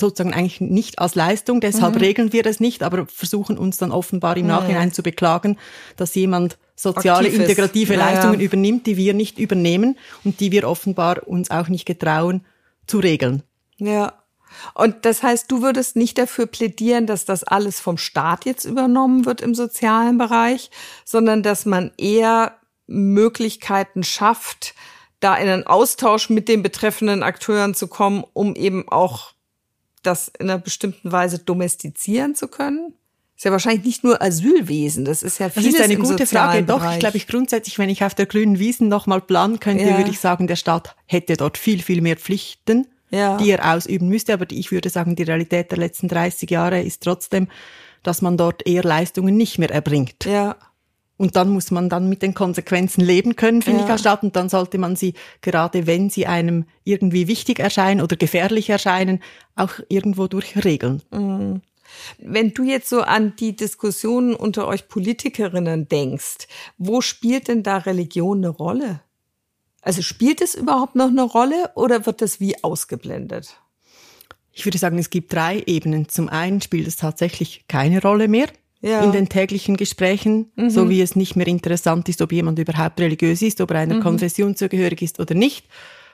sozusagen 0.00 0.34
eigentlich 0.34 0.60
nicht 0.60 0.98
als 0.98 1.14
Leistung, 1.14 1.60
deshalb 1.60 1.94
mhm. 1.94 2.00
regeln 2.00 2.32
wir 2.32 2.46
es 2.46 2.58
nicht, 2.58 2.82
aber 2.82 3.06
versuchen 3.06 3.58
uns 3.58 3.76
dann 3.76 3.92
offenbar 3.92 4.36
im 4.38 4.46
Nachhinein 4.46 4.88
mhm. 4.88 4.92
zu 4.94 5.02
beklagen, 5.02 5.58
dass 5.96 6.14
jemand 6.14 6.58
soziale 6.74 7.28
Aktives. 7.28 7.48
integrative 7.48 7.94
ja, 7.94 7.98
Leistungen 8.00 8.40
ja. 8.40 8.46
übernimmt, 8.46 8.86
die 8.86 8.96
wir 8.96 9.14
nicht 9.14 9.38
übernehmen 9.38 9.98
und 10.24 10.40
die 10.40 10.50
wir 10.50 10.66
offenbar 10.66 11.28
uns 11.28 11.50
auch 11.50 11.68
nicht 11.68 11.84
getrauen 11.84 12.44
zu 12.86 12.98
regeln. 12.98 13.42
Ja. 13.76 14.14
Und 14.74 15.04
das 15.04 15.22
heißt, 15.22 15.50
du 15.50 15.62
würdest 15.62 15.94
nicht 15.94 16.18
dafür 16.18 16.46
plädieren, 16.46 17.06
dass 17.06 17.24
das 17.24 17.44
alles 17.44 17.78
vom 17.78 17.98
Staat 17.98 18.46
jetzt 18.46 18.64
übernommen 18.64 19.24
wird 19.24 19.42
im 19.42 19.54
sozialen 19.54 20.18
Bereich, 20.18 20.70
sondern 21.04 21.44
dass 21.44 21.66
man 21.66 21.92
eher 21.96 22.56
Möglichkeiten 22.88 24.02
schafft, 24.02 24.74
da 25.20 25.36
in 25.36 25.48
einen 25.48 25.66
Austausch 25.66 26.30
mit 26.30 26.48
den 26.48 26.62
betreffenden 26.62 27.22
Akteuren 27.22 27.74
zu 27.74 27.86
kommen, 27.86 28.24
um 28.32 28.56
eben 28.56 28.88
auch 28.88 29.32
das 30.02 30.28
in 30.38 30.50
einer 30.50 30.58
bestimmten 30.58 31.12
Weise 31.12 31.38
domestizieren 31.38 32.34
zu 32.34 32.48
können? 32.48 32.94
Ist 33.36 33.44
ja 33.44 33.52
wahrscheinlich 33.52 33.86
nicht 33.86 34.04
nur 34.04 34.20
Asylwesen, 34.20 35.06
das 35.06 35.22
ist 35.22 35.38
ja 35.38 35.48
vieles 35.48 35.72
Das 35.72 35.80
ist 35.80 35.84
eine 35.84 35.96
gute 35.96 36.26
Frage. 36.26 36.62
Doch, 36.62 36.92
ich 36.92 36.98
glaube, 36.98 37.16
ich 37.16 37.26
grundsätzlich, 37.26 37.78
wenn 37.78 37.88
ich 37.88 38.04
auf 38.04 38.14
der 38.14 38.26
grünen 38.26 38.58
Wiesen 38.58 38.88
nochmal 38.88 39.22
planen 39.22 39.60
könnte, 39.60 39.84
ja. 39.84 39.96
würde 39.96 40.10
ich 40.10 40.20
sagen, 40.20 40.46
der 40.46 40.56
Staat 40.56 40.94
hätte 41.06 41.38
dort 41.38 41.56
viel, 41.56 41.82
viel 41.82 42.02
mehr 42.02 42.18
Pflichten, 42.18 42.86
ja. 43.10 43.38
die 43.38 43.50
er 43.50 43.74
ausüben 43.74 44.08
müsste. 44.08 44.34
Aber 44.34 44.44
ich 44.50 44.72
würde 44.72 44.90
sagen, 44.90 45.16
die 45.16 45.22
Realität 45.22 45.70
der 45.70 45.78
letzten 45.78 46.08
30 46.08 46.50
Jahre 46.50 46.82
ist 46.82 47.02
trotzdem, 47.02 47.48
dass 48.02 48.20
man 48.20 48.36
dort 48.36 48.66
eher 48.66 48.82
Leistungen 48.82 49.38
nicht 49.38 49.58
mehr 49.58 49.70
erbringt. 49.70 50.26
Ja. 50.26 50.56
Und 51.20 51.36
dann 51.36 51.50
muss 51.50 51.70
man 51.70 51.90
dann 51.90 52.08
mit 52.08 52.22
den 52.22 52.32
Konsequenzen 52.32 53.02
leben 53.02 53.36
können, 53.36 53.60
finde 53.60 53.80
ja. 53.80 53.84
ich, 53.84 53.92
als 53.92 54.00
Staat. 54.00 54.22
Und 54.22 54.36
dann 54.36 54.48
sollte 54.48 54.78
man 54.78 54.96
sie, 54.96 55.12
gerade 55.42 55.86
wenn 55.86 56.08
sie 56.08 56.26
einem 56.26 56.64
irgendwie 56.82 57.28
wichtig 57.28 57.58
erscheinen 57.58 58.00
oder 58.00 58.16
gefährlich 58.16 58.70
erscheinen, 58.70 59.22
auch 59.54 59.72
irgendwo 59.90 60.28
durchregeln. 60.28 61.02
Mhm. 61.10 61.60
Wenn 62.16 62.54
du 62.54 62.62
jetzt 62.62 62.88
so 62.88 63.02
an 63.02 63.34
die 63.38 63.54
Diskussionen 63.54 64.34
unter 64.34 64.66
euch 64.66 64.88
Politikerinnen 64.88 65.88
denkst, 65.88 66.48
wo 66.78 67.02
spielt 67.02 67.48
denn 67.48 67.62
da 67.62 67.76
Religion 67.76 68.38
eine 68.38 68.48
Rolle? 68.48 69.02
Also 69.82 70.00
spielt 70.00 70.40
es 70.40 70.54
überhaupt 70.54 70.94
noch 70.94 71.08
eine 71.08 71.24
Rolle 71.24 71.70
oder 71.74 72.06
wird 72.06 72.22
das 72.22 72.40
wie 72.40 72.64
ausgeblendet? 72.64 73.60
Ich 74.54 74.64
würde 74.64 74.78
sagen, 74.78 74.96
es 74.98 75.10
gibt 75.10 75.34
drei 75.34 75.62
Ebenen. 75.66 76.08
Zum 76.08 76.30
einen 76.30 76.62
spielt 76.62 76.88
es 76.88 76.96
tatsächlich 76.96 77.66
keine 77.68 78.00
Rolle 78.00 78.26
mehr 78.26 78.48
ja. 78.80 79.02
in 79.02 79.12
den 79.12 79.28
täglichen 79.28 79.76
Gesprächen, 79.76 80.50
mhm. 80.56 80.70
so 80.70 80.88
wie 80.88 81.00
es 81.00 81.16
nicht 81.16 81.36
mehr 81.36 81.46
interessant 81.46 82.08
ist, 82.08 82.22
ob 82.22 82.32
jemand 82.32 82.58
überhaupt 82.58 83.00
religiös 83.00 83.42
ist, 83.42 83.60
ob 83.60 83.70
er 83.70 83.80
einer 83.80 83.96
mhm. 83.96 84.02
Konfession 84.02 84.56
zugehörig 84.56 85.02
ist 85.02 85.20
oder 85.20 85.34
nicht. 85.34 85.66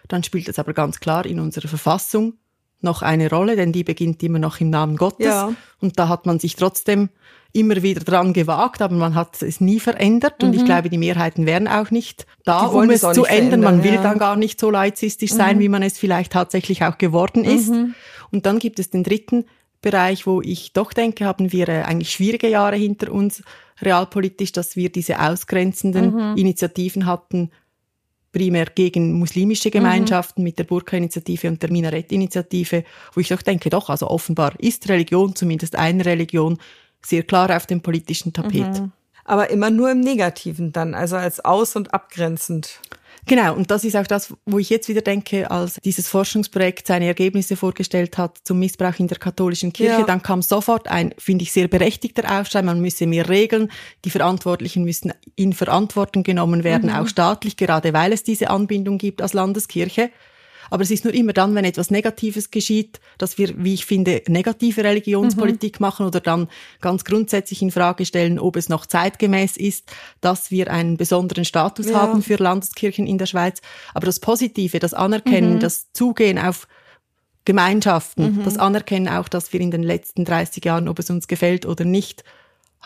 Dann 0.08 0.22
spielt 0.22 0.48
es 0.48 0.58
aber 0.58 0.72
ganz 0.72 1.00
klar 1.00 1.26
in 1.26 1.40
unserer 1.40 1.68
Verfassung 1.68 2.34
noch 2.80 3.02
eine 3.02 3.30
Rolle, 3.30 3.56
denn 3.56 3.72
die 3.72 3.84
beginnt 3.84 4.22
immer 4.22 4.38
noch 4.38 4.60
im 4.60 4.70
Namen 4.70 4.96
Gottes. 4.96 5.26
Ja. 5.26 5.52
Und 5.80 5.98
da 5.98 6.08
hat 6.08 6.26
man 6.26 6.38
sich 6.38 6.56
trotzdem 6.56 7.08
immer 7.52 7.82
wieder 7.82 8.00
dran 8.02 8.32
gewagt, 8.32 8.82
aber 8.82 8.94
man 8.94 9.14
hat 9.14 9.42
es 9.42 9.60
nie 9.60 9.80
verändert. 9.80 10.42
Und 10.42 10.54
ich 10.54 10.62
mhm. 10.62 10.66
glaube, 10.66 10.90
die 10.90 10.98
Mehrheiten 10.98 11.46
wären 11.46 11.68
auch 11.68 11.90
nicht 11.90 12.26
da, 12.44 12.66
um 12.66 12.90
es, 12.90 13.00
zu 13.00 13.24
ändern. 13.24 13.62
Man 13.62 13.82
will 13.82 13.94
ja. 13.94 14.02
dann 14.02 14.18
gar 14.18 14.36
nicht 14.36 14.60
so 14.60 14.70
laizistisch 14.70 15.32
sein, 15.32 15.56
mhm. 15.56 15.60
wie 15.60 15.68
man 15.68 15.82
es 15.82 15.98
vielleicht 15.98 16.32
tatsächlich 16.32 16.84
auch 16.84 16.98
geworden 16.98 17.44
ist. 17.44 17.70
Mhm. 17.70 17.94
Und 18.30 18.44
dann 18.44 18.58
gibt 18.58 18.78
es 18.78 18.90
den 18.90 19.04
dritten 19.04 19.46
Bereich, 19.82 20.26
wo 20.26 20.40
ich 20.42 20.72
doch 20.72 20.92
denke, 20.92 21.24
haben 21.24 21.52
wir 21.52 21.68
äh, 21.68 21.82
eigentlich 21.82 22.10
schwierige 22.10 22.48
Jahre 22.48 22.76
hinter 22.76 23.12
uns 23.12 23.42
realpolitisch, 23.80 24.52
dass 24.52 24.76
wir 24.76 24.90
diese 24.90 25.20
ausgrenzenden 25.20 26.14
mhm. 26.14 26.36
Initiativen 26.36 27.06
hatten, 27.06 27.50
primär 28.32 28.66
gegen 28.66 29.18
muslimische 29.18 29.70
Gemeinschaften 29.70 30.42
mhm. 30.42 30.44
mit 30.44 30.58
der 30.58 30.64
Burka-Initiative 30.64 31.48
und 31.48 31.62
der 31.62 31.70
Minarett-Initiative, 31.70 32.84
wo 33.14 33.20
ich 33.20 33.28
doch 33.28 33.42
denke, 33.42 33.70
doch, 33.70 33.88
also 33.88 34.08
offenbar 34.08 34.54
ist 34.58 34.88
Religion, 34.88 35.34
zumindest 35.34 35.76
eine 35.76 36.04
Religion, 36.04 36.58
sehr 37.02 37.22
klar 37.22 37.54
auf 37.54 37.66
dem 37.66 37.80
politischen 37.80 38.32
Tapet. 38.32 38.80
Mhm. 38.80 38.92
Aber 39.24 39.50
immer 39.50 39.70
nur 39.70 39.90
im 39.90 40.00
Negativen 40.00 40.72
dann, 40.72 40.94
also 40.94 41.16
als 41.16 41.44
aus- 41.44 41.76
und 41.76 41.92
abgrenzend. 41.92 42.80
Genau, 43.26 43.54
und 43.56 43.72
das 43.72 43.82
ist 43.82 43.96
auch 43.96 44.06
das, 44.06 44.32
wo 44.46 44.58
ich 44.58 44.70
jetzt 44.70 44.88
wieder 44.88 45.00
denke, 45.00 45.50
als 45.50 45.80
dieses 45.84 46.08
Forschungsprojekt 46.08 46.86
seine 46.86 47.06
Ergebnisse 47.06 47.56
vorgestellt 47.56 48.18
hat 48.18 48.38
zum 48.44 48.60
Missbrauch 48.60 48.98
in 48.98 49.08
der 49.08 49.18
katholischen 49.18 49.72
Kirche, 49.72 50.00
ja. 50.00 50.06
dann 50.06 50.22
kam 50.22 50.42
sofort 50.42 50.86
ein, 50.88 51.12
finde 51.18 51.42
ich, 51.42 51.52
sehr 51.52 51.66
berechtigter 51.66 52.40
Aufschrei, 52.40 52.62
man 52.62 52.80
müsse 52.80 53.06
mehr 53.06 53.28
regeln, 53.28 53.70
die 54.04 54.10
Verantwortlichen 54.10 54.84
müssen 54.84 55.12
in 55.34 55.52
Verantwortung 55.52 56.22
genommen 56.22 56.62
werden, 56.62 56.90
mhm. 56.90 56.96
auch 56.96 57.08
staatlich, 57.08 57.56
gerade 57.56 57.92
weil 57.92 58.12
es 58.12 58.22
diese 58.22 58.48
Anbindung 58.48 58.96
gibt 58.96 59.20
als 59.20 59.32
Landeskirche. 59.32 60.10
Aber 60.70 60.82
es 60.82 60.90
ist 60.90 61.04
nur 61.04 61.14
immer 61.14 61.32
dann, 61.32 61.54
wenn 61.54 61.64
etwas 61.64 61.90
Negatives 61.90 62.50
geschieht, 62.50 63.00
dass 63.18 63.38
wir, 63.38 63.52
wie 63.62 63.74
ich 63.74 63.86
finde, 63.86 64.22
negative 64.28 64.84
Religionspolitik 64.84 65.80
mhm. 65.80 65.84
machen 65.84 66.06
oder 66.06 66.20
dann 66.20 66.48
ganz 66.80 67.04
grundsätzlich 67.04 67.62
in 67.62 67.70
Frage 67.70 68.06
stellen, 68.06 68.38
ob 68.38 68.56
es 68.56 68.68
noch 68.68 68.86
zeitgemäß 68.86 69.56
ist, 69.56 69.92
dass 70.20 70.50
wir 70.50 70.70
einen 70.70 70.96
besonderen 70.96 71.44
Status 71.44 71.90
ja. 71.90 72.00
haben 72.00 72.22
für 72.22 72.36
Landeskirchen 72.36 73.06
in 73.06 73.18
der 73.18 73.26
Schweiz. 73.26 73.60
Aber 73.94 74.06
das 74.06 74.20
Positive, 74.20 74.78
das 74.78 74.94
Anerkennen, 74.94 75.54
mhm. 75.54 75.60
das 75.60 75.92
Zugehen 75.92 76.38
auf 76.38 76.66
Gemeinschaften, 77.44 78.38
mhm. 78.38 78.44
das 78.44 78.58
Anerkennen 78.58 79.08
auch, 79.08 79.28
dass 79.28 79.52
wir 79.52 79.60
in 79.60 79.70
den 79.70 79.82
letzten 79.82 80.24
30 80.24 80.64
Jahren, 80.64 80.88
ob 80.88 80.98
es 80.98 81.10
uns 81.10 81.28
gefällt 81.28 81.64
oder 81.64 81.84
nicht, 81.84 82.24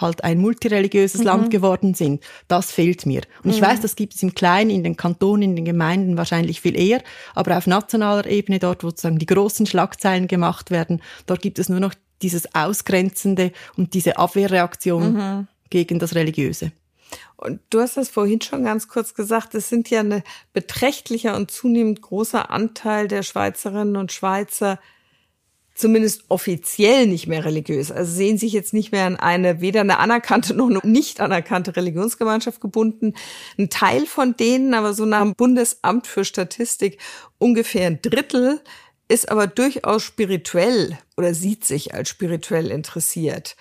halt 0.00 0.24
ein 0.24 0.38
multireligiöses 0.38 1.20
mhm. 1.20 1.26
Land 1.26 1.50
geworden 1.50 1.94
sind. 1.94 2.22
Das 2.48 2.72
fehlt 2.72 3.06
mir. 3.06 3.22
Und 3.42 3.50
ich 3.50 3.60
mhm. 3.60 3.66
weiß, 3.66 3.80
das 3.80 3.96
gibt 3.96 4.14
es 4.14 4.22
im 4.22 4.34
Kleinen, 4.34 4.70
in 4.70 4.84
den 4.84 4.96
Kantonen, 4.96 5.50
in 5.50 5.56
den 5.56 5.64
Gemeinden 5.64 6.16
wahrscheinlich 6.16 6.60
viel 6.60 6.78
eher, 6.78 7.02
aber 7.34 7.56
auf 7.56 7.66
nationaler 7.66 8.26
Ebene, 8.26 8.58
dort 8.58 8.82
wo 8.82 8.88
sozusagen 8.88 9.18
die 9.18 9.26
großen 9.26 9.66
Schlagzeilen 9.66 10.28
gemacht 10.28 10.70
werden, 10.70 11.02
dort 11.26 11.42
gibt 11.42 11.58
es 11.58 11.68
nur 11.68 11.80
noch 11.80 11.94
dieses 12.22 12.54
Ausgrenzende 12.54 13.52
und 13.76 13.94
diese 13.94 14.18
Abwehrreaktion 14.18 15.12
mhm. 15.14 15.48
gegen 15.70 15.98
das 15.98 16.14
Religiöse. 16.14 16.72
Und 17.36 17.60
du 17.70 17.80
hast 17.80 17.96
das 17.96 18.08
vorhin 18.08 18.40
schon 18.40 18.64
ganz 18.64 18.86
kurz 18.86 19.14
gesagt, 19.14 19.54
es 19.54 19.68
sind 19.68 19.90
ja 19.90 20.00
ein 20.00 20.22
beträchtlicher 20.52 21.36
und 21.36 21.50
zunehmend 21.50 22.02
großer 22.02 22.50
Anteil 22.50 23.08
der 23.08 23.22
Schweizerinnen 23.22 23.96
und 23.96 24.12
Schweizer, 24.12 24.78
zumindest 25.74 26.24
offiziell 26.28 27.06
nicht 27.06 27.26
mehr 27.26 27.44
religiös. 27.44 27.90
Also 27.90 28.12
sehen 28.12 28.38
sich 28.38 28.52
jetzt 28.52 28.74
nicht 28.74 28.92
mehr 28.92 29.06
an 29.06 29.16
eine, 29.16 29.60
weder 29.60 29.80
eine 29.80 29.98
anerkannte 29.98 30.54
noch 30.54 30.68
eine 30.68 30.80
nicht 30.84 31.20
anerkannte 31.20 31.76
Religionsgemeinschaft 31.76 32.60
gebunden. 32.60 33.14
Ein 33.58 33.70
Teil 33.70 34.06
von 34.06 34.36
denen, 34.36 34.74
aber 34.74 34.94
so 34.94 35.06
nach 35.06 35.22
dem 35.22 35.34
Bundesamt 35.34 36.06
für 36.06 36.24
Statistik 36.24 36.98
ungefähr 37.38 37.86
ein 37.86 38.02
Drittel, 38.02 38.60
ist 39.08 39.28
aber 39.28 39.48
durchaus 39.48 40.04
spirituell 40.04 40.96
oder 41.16 41.34
sieht 41.34 41.64
sich 41.64 41.94
als 41.94 42.08
spirituell 42.08 42.70
interessiert. 42.70 43.56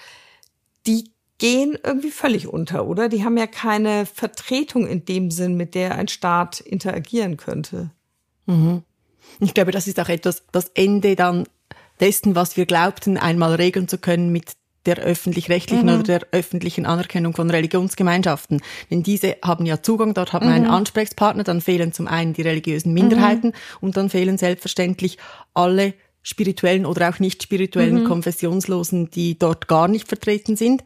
Die 0.85 1.11
gehen 1.39 1.77
irgendwie 1.83 2.11
völlig 2.11 2.47
unter, 2.47 2.85
oder? 2.85 3.09
Die 3.09 3.23
haben 3.23 3.37
ja 3.37 3.47
keine 3.47 4.05
Vertretung 4.05 4.85
in 4.87 5.05
dem 5.05 5.31
Sinn, 5.31 5.55
mit 5.55 5.73
der 5.73 5.95
ein 5.95 6.07
Staat 6.07 6.59
interagieren 6.59 7.37
könnte. 7.37 7.89
Mhm. 8.45 8.83
Ich 9.39 9.53
glaube, 9.53 9.71
das 9.71 9.87
ist 9.87 9.99
auch 9.99 10.09
etwas, 10.09 10.43
das 10.51 10.69
Ende 10.75 11.15
dann 11.15 11.47
dessen, 11.99 12.35
was 12.35 12.57
wir 12.57 12.65
glaubten, 12.65 13.17
einmal 13.17 13.55
regeln 13.55 13.87
zu 13.87 13.97
können 13.97 14.31
mit 14.31 14.53
der 14.85 14.97
öffentlich-rechtlichen 14.97 15.87
mhm. 15.87 15.93
oder 15.95 16.03
der 16.03 16.27
öffentlichen 16.31 16.85
Anerkennung 16.85 17.35
von 17.35 17.49
Religionsgemeinschaften. 17.49 18.61
Denn 18.89 19.03
diese 19.03 19.35
haben 19.43 19.65
ja 19.65 19.81
Zugang, 19.81 20.13
dort 20.13 20.33
haben 20.33 20.47
mhm. 20.47 20.53
einen 20.53 20.67
Ansprechpartner, 20.67 21.43
dann 21.43 21.61
fehlen 21.61 21.91
zum 21.91 22.07
einen 22.07 22.33
die 22.33 22.41
religiösen 22.41 22.93
Minderheiten 22.93 23.47
mhm. 23.47 23.53
und 23.81 23.97
dann 23.97 24.09
fehlen 24.09 24.37
selbstverständlich 24.37 25.17
alle 25.53 25.93
spirituellen 26.21 26.85
oder 26.85 27.09
auch 27.09 27.19
nicht 27.19 27.43
spirituellen 27.43 28.03
mhm. 28.03 28.05
Konfessionslosen, 28.05 29.09
die 29.09 29.37
dort 29.37 29.67
gar 29.67 29.87
nicht 29.87 30.07
vertreten 30.07 30.55
sind. 30.55 30.83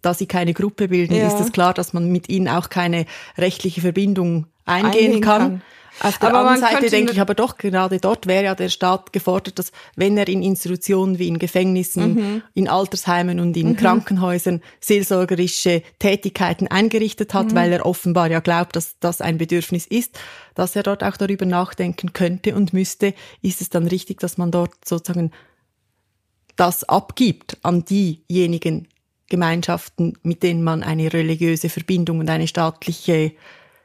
da 0.00 0.14
sie 0.14 0.26
keine 0.26 0.52
Gruppe 0.52 0.88
bilden, 0.88 1.14
ja. 1.14 1.28
ist 1.28 1.38
es 1.38 1.52
klar, 1.52 1.74
dass 1.74 1.92
man 1.92 2.10
mit 2.10 2.28
ihnen 2.28 2.48
auch 2.48 2.70
keine 2.70 3.06
rechtliche 3.38 3.80
Verbindung 3.80 4.46
eingehen 4.64 5.20
kann. 5.20 5.40
kann. 5.40 5.62
Auf 6.00 6.18
der 6.18 6.30
aber 6.30 6.50
anderen 6.50 6.60
Seite 6.60 6.90
denke 6.90 7.12
ich 7.12 7.20
aber 7.20 7.34
doch, 7.34 7.58
gerade 7.58 7.98
dort 7.98 8.26
wäre 8.26 8.44
ja 8.44 8.54
der 8.54 8.70
Staat 8.70 9.12
gefordert, 9.12 9.58
dass 9.58 9.72
wenn 9.94 10.16
er 10.16 10.26
in 10.26 10.42
Institutionen 10.42 11.18
wie 11.18 11.28
in 11.28 11.38
Gefängnissen, 11.38 12.14
mhm. 12.14 12.42
in 12.54 12.66
Altersheimen 12.66 13.38
und 13.38 13.56
in 13.56 13.70
mhm. 13.70 13.76
Krankenhäusern 13.76 14.62
seelsorgerische 14.80 15.82
Tätigkeiten 15.98 16.66
eingerichtet 16.66 17.34
hat, 17.34 17.52
mhm. 17.52 17.54
weil 17.54 17.72
er 17.72 17.86
offenbar 17.86 18.30
ja 18.30 18.40
glaubt, 18.40 18.74
dass 18.74 18.98
das 19.00 19.20
ein 19.20 19.38
Bedürfnis 19.38 19.86
ist, 19.86 20.18
dass 20.54 20.74
er 20.74 20.82
dort 20.82 21.04
auch 21.04 21.16
darüber 21.16 21.46
nachdenken 21.46 22.12
könnte 22.12 22.56
und 22.56 22.72
müsste, 22.72 23.14
ist 23.42 23.60
es 23.60 23.68
dann 23.68 23.86
richtig, 23.86 24.18
dass 24.20 24.38
man 24.38 24.50
dort 24.50 24.72
sozusagen 24.84 25.30
das 26.56 26.84
abgibt 26.84 27.58
an 27.62 27.84
diejenigen 27.84 28.88
Gemeinschaften, 29.28 30.18
mit 30.22 30.42
denen 30.42 30.62
man 30.62 30.82
eine 30.82 31.12
religiöse 31.12 31.68
Verbindung 31.68 32.18
und 32.18 32.28
eine 32.28 32.48
staatliche 32.48 33.32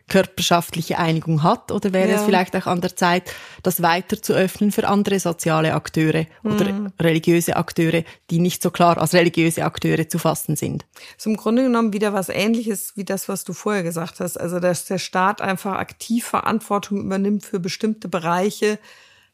körperschaftliche 0.07 0.97
Einigung 0.97 1.43
hat? 1.43 1.71
Oder 1.71 1.93
wäre 1.93 2.09
ja. 2.09 2.15
es 2.15 2.23
vielleicht 2.23 2.55
auch 2.55 2.67
an 2.67 2.81
der 2.81 2.95
Zeit, 2.95 3.31
das 3.63 3.81
weiter 3.81 4.21
zu 4.21 4.33
öffnen 4.33 4.71
für 4.71 4.87
andere 4.87 5.19
soziale 5.19 5.73
Akteure 5.73 6.25
oder 6.43 6.71
mhm. 6.71 6.93
religiöse 6.99 7.55
Akteure, 7.55 8.03
die 8.29 8.39
nicht 8.39 8.61
so 8.61 8.71
klar 8.71 8.97
als 8.97 9.13
religiöse 9.13 9.65
Akteure 9.65 10.07
zu 10.07 10.19
fassen 10.19 10.55
sind? 10.55 10.85
Ist 11.17 11.27
im 11.27 11.37
Grunde 11.37 11.63
genommen 11.63 11.93
wieder 11.93 12.13
was 12.13 12.29
Ähnliches 12.29 12.93
wie 12.95 13.05
das, 13.05 13.27
was 13.27 13.43
du 13.43 13.53
vorher 13.53 13.83
gesagt 13.83 14.19
hast. 14.19 14.37
Also, 14.37 14.59
dass 14.59 14.85
der 14.85 14.97
Staat 14.97 15.41
einfach 15.41 15.73
aktiv 15.73 16.25
Verantwortung 16.25 17.01
übernimmt 17.01 17.45
für 17.45 17.59
bestimmte 17.59 18.07
Bereiche, 18.07 18.79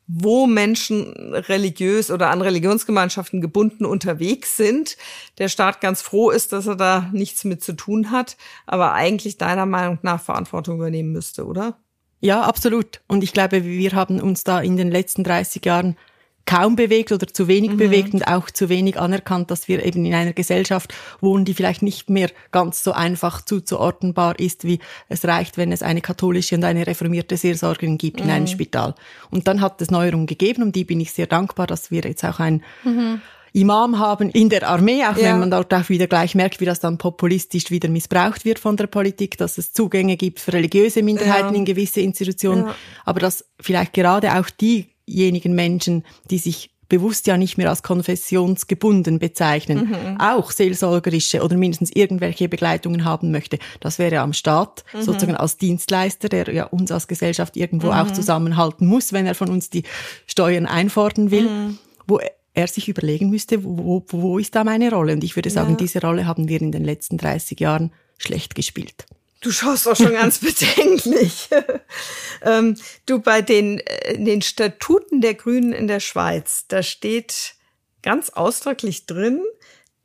wo 0.07 0.47
Menschen 0.47 1.13
religiös 1.33 2.11
oder 2.11 2.29
an 2.29 2.41
Religionsgemeinschaften 2.41 3.41
gebunden 3.41 3.85
unterwegs 3.85 4.57
sind. 4.57 4.97
Der 5.37 5.47
Staat 5.47 5.81
ganz 5.81 6.01
froh 6.01 6.29
ist, 6.29 6.51
dass 6.51 6.67
er 6.67 6.75
da 6.75 7.09
nichts 7.13 7.45
mit 7.45 7.63
zu 7.63 7.73
tun 7.73 8.11
hat, 8.11 8.37
aber 8.65 8.93
eigentlich 8.93 9.37
deiner 9.37 9.65
Meinung 9.65 9.99
nach 10.01 10.21
Verantwortung 10.21 10.75
übernehmen 10.75 11.11
müsste, 11.11 11.45
oder? 11.45 11.77
Ja, 12.19 12.41
absolut. 12.41 13.01
Und 13.07 13.23
ich 13.23 13.33
glaube, 13.33 13.63
wir 13.63 13.91
haben 13.91 14.21
uns 14.21 14.43
da 14.43 14.61
in 14.61 14.77
den 14.77 14.91
letzten 14.91 15.23
30 15.23 15.65
Jahren 15.65 15.97
kaum 16.45 16.75
bewegt 16.75 17.11
oder 17.11 17.27
zu 17.27 17.47
wenig 17.47 17.71
mhm. 17.71 17.77
bewegt 17.77 18.13
und 18.13 18.27
auch 18.27 18.49
zu 18.49 18.69
wenig 18.69 18.99
anerkannt, 18.99 19.49
dass 19.49 19.67
wir 19.67 19.85
eben 19.85 20.05
in 20.05 20.13
einer 20.13 20.33
Gesellschaft 20.33 20.93
wohnen, 21.21 21.45
die 21.45 21.53
vielleicht 21.53 21.81
nicht 21.81 22.09
mehr 22.09 22.29
ganz 22.51 22.83
so 22.83 22.91
einfach 22.91 23.43
zuzuordnenbar 23.43 24.39
ist, 24.39 24.65
wie 24.65 24.79
es 25.09 25.25
reicht, 25.25 25.57
wenn 25.57 25.71
es 25.71 25.83
eine 25.83 26.01
katholische 26.01 26.55
und 26.55 26.63
eine 26.63 26.85
reformierte 26.85 27.37
Seelsorgerin 27.37 27.97
gibt 27.97 28.19
mhm. 28.19 28.25
in 28.25 28.31
einem 28.31 28.43
mhm. 28.43 28.47
Spital. 28.47 28.95
Und 29.31 29.47
dann 29.47 29.61
hat 29.61 29.81
es 29.81 29.91
Neuerungen 29.91 30.27
gegeben, 30.27 30.63
um 30.63 30.71
die 30.71 30.83
bin 30.83 30.99
ich 30.99 31.11
sehr 31.11 31.27
dankbar, 31.27 31.67
dass 31.67 31.91
wir 31.91 32.01
jetzt 32.01 32.23
auch 32.25 32.39
ein 32.39 32.63
mhm. 32.83 33.21
Imam 33.53 33.99
haben 33.99 34.31
in 34.31 34.49
der 34.49 34.67
Armee, 34.67 35.05
auch 35.05 35.15
ja. 35.15 35.25
wenn 35.25 35.39
man 35.39 35.51
dort 35.51 35.71
auch 35.73 35.87
wieder 35.87 36.07
gleich 36.07 36.33
merkt, 36.33 36.59
wie 36.59 36.65
das 36.65 36.79
dann 36.79 36.97
populistisch 36.97 37.69
wieder 37.69 37.87
missbraucht 37.87 38.45
wird 38.45 38.57
von 38.57 38.77
der 38.77 38.87
Politik, 38.87 39.37
dass 39.37 39.59
es 39.59 39.73
Zugänge 39.73 40.17
gibt 40.17 40.39
für 40.39 40.53
religiöse 40.53 41.03
Minderheiten 41.03 41.53
ja. 41.53 41.59
in 41.59 41.65
gewisse 41.65 42.01
Institutionen, 42.01 42.65
ja. 42.65 42.75
aber 43.05 43.19
dass 43.19 43.45
vielleicht 43.59 43.93
gerade 43.93 44.39
auch 44.39 44.49
die 44.49 44.92
diejenigen 45.13 45.53
Menschen, 45.53 46.03
die 46.29 46.39
sich 46.39 46.71
bewusst 46.89 47.25
ja 47.27 47.37
nicht 47.37 47.57
mehr 47.57 47.69
als 47.69 47.81
konfessionsgebunden 47.81 49.17
bezeichnen, 49.17 49.89
mhm. 49.89 50.17
auch 50.19 50.51
seelsorgerische 50.51 51.41
oder 51.41 51.57
mindestens 51.57 51.89
irgendwelche 51.91 52.49
Begleitungen 52.49 53.03
haben 53.05 53.31
möchte. 53.31 53.57
Das 53.79 53.99
wäre 53.99 54.19
am 54.19 54.33
Staat 54.33 54.83
mhm. 54.93 55.01
sozusagen 55.01 55.35
als 55.35 55.57
Dienstleister, 55.57 56.29
der 56.29 56.53
ja 56.53 56.65
uns 56.65 56.91
als 56.91 57.07
Gesellschaft 57.07 57.57
irgendwo 57.57 57.87
mhm. 57.87 57.93
auch 57.93 58.11
zusammenhalten 58.11 58.85
muss, 58.85 59.13
wenn 59.13 59.25
er 59.25 59.33
von 59.33 59.49
uns 59.49 59.69
die 59.69 59.83
Steuern 60.27 60.65
einfordern 60.65 61.31
will, 61.31 61.49
mhm. 61.49 61.77
wo 62.05 62.19
er 62.53 62.67
sich 62.67 62.87
überlegen 62.87 63.29
müsste, 63.29 63.63
wo, 63.63 64.05
wo 64.09 64.37
ist 64.37 64.53
da 64.53 64.63
meine 64.63 64.91
Rolle? 64.91 65.13
Und 65.13 65.23
ich 65.23 65.35
würde 65.35 65.49
sagen, 65.49 65.71
ja. 65.71 65.77
diese 65.77 66.01
Rolle 66.01 66.27
haben 66.27 66.47
wir 66.47 66.61
in 66.61 66.71
den 66.71 66.83
letzten 66.83 67.17
30 67.17 67.59
Jahren 67.59 67.91
schlecht 68.19 68.53
gespielt. 68.53 69.05
Du 69.43 69.51
schaust 69.51 69.87
auch 69.87 69.95
schon 69.95 70.13
ganz 70.13 70.39
bedenklich. 70.39 71.49
ähm, 72.41 72.75
du, 73.05 73.19
bei 73.19 73.41
den, 73.41 73.79
äh, 73.79 74.17
den 74.17 74.41
Statuten 74.41 75.21
der 75.21 75.35
Grünen 75.35 75.73
in 75.73 75.87
der 75.87 75.99
Schweiz, 75.99 76.65
da 76.69 76.81
steht 76.81 77.55
ganz 78.01 78.29
ausdrücklich 78.29 79.05
drin, 79.05 79.43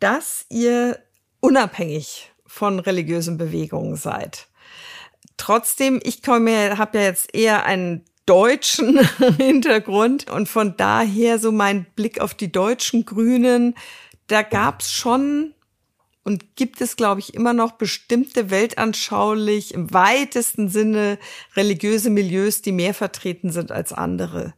dass 0.01 0.45
ihr 0.51 0.99
unabhängig 1.41 2.33
von 2.47 2.81
religiösen 2.81 3.39
Bewegungen 3.39 3.97
seid. 3.97 4.49
Trotzdem, 5.37 6.01
ich 6.03 6.23
komme, 6.23 6.77
habe 6.77 6.99
ja 6.99 7.05
jetzt 7.05 7.33
eher 7.33 7.65
einen 7.65 8.05
deutschen 8.27 8.99
Hintergrund 9.37 10.29
und 10.29 10.49
von 10.49 10.77
daher 10.77 11.39
so 11.39 11.53
mein 11.53 11.87
Blick 11.95 12.21
auf 12.21 12.35
die 12.35 12.51
deutschen 12.51 13.05
Grünen, 13.05 13.77
da 14.27 14.43
gab's 14.43 14.91
schon 14.91 15.55
und 16.25 16.57
gibt 16.57 16.81
es, 16.81 16.97
glaube 16.97 17.21
ich, 17.21 17.35
immer 17.35 17.53
noch 17.53 17.73
bestimmte 17.73 18.51
weltanschaulich 18.51 19.73
im 19.73 19.93
weitesten 19.93 20.69
Sinne 20.69 21.19
religiöse 21.57 22.11
Milieus, 22.11 22.63
die 22.63 22.73
mehr 22.73 22.95
vertreten 22.95 23.51
sind 23.51 23.73
als 23.73 23.93
andere. 23.93 24.55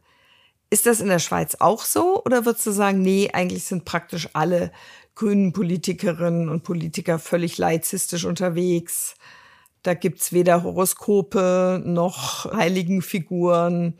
Ist 0.69 0.85
das 0.85 1.01
in 1.01 1.07
der 1.07 1.19
Schweiz 1.19 1.55
auch 1.59 1.83
so 1.83 2.21
oder 2.23 2.45
würdest 2.45 2.65
du 2.65 2.71
sagen, 2.71 3.01
nee, 3.01 3.29
eigentlich 3.31 3.65
sind 3.65 3.85
praktisch 3.85 4.29
alle 4.33 4.71
grünen 5.15 5.53
Politikerinnen 5.53 6.49
und 6.49 6.63
Politiker 6.63 7.19
völlig 7.19 7.57
laizistisch 7.57 8.25
unterwegs? 8.25 9.15
Da 9.83 9.93
gibt's 9.93 10.31
weder 10.31 10.63
Horoskope 10.63 11.81
noch 11.85 12.51
heiligen 12.53 13.01
Figuren 13.01 13.97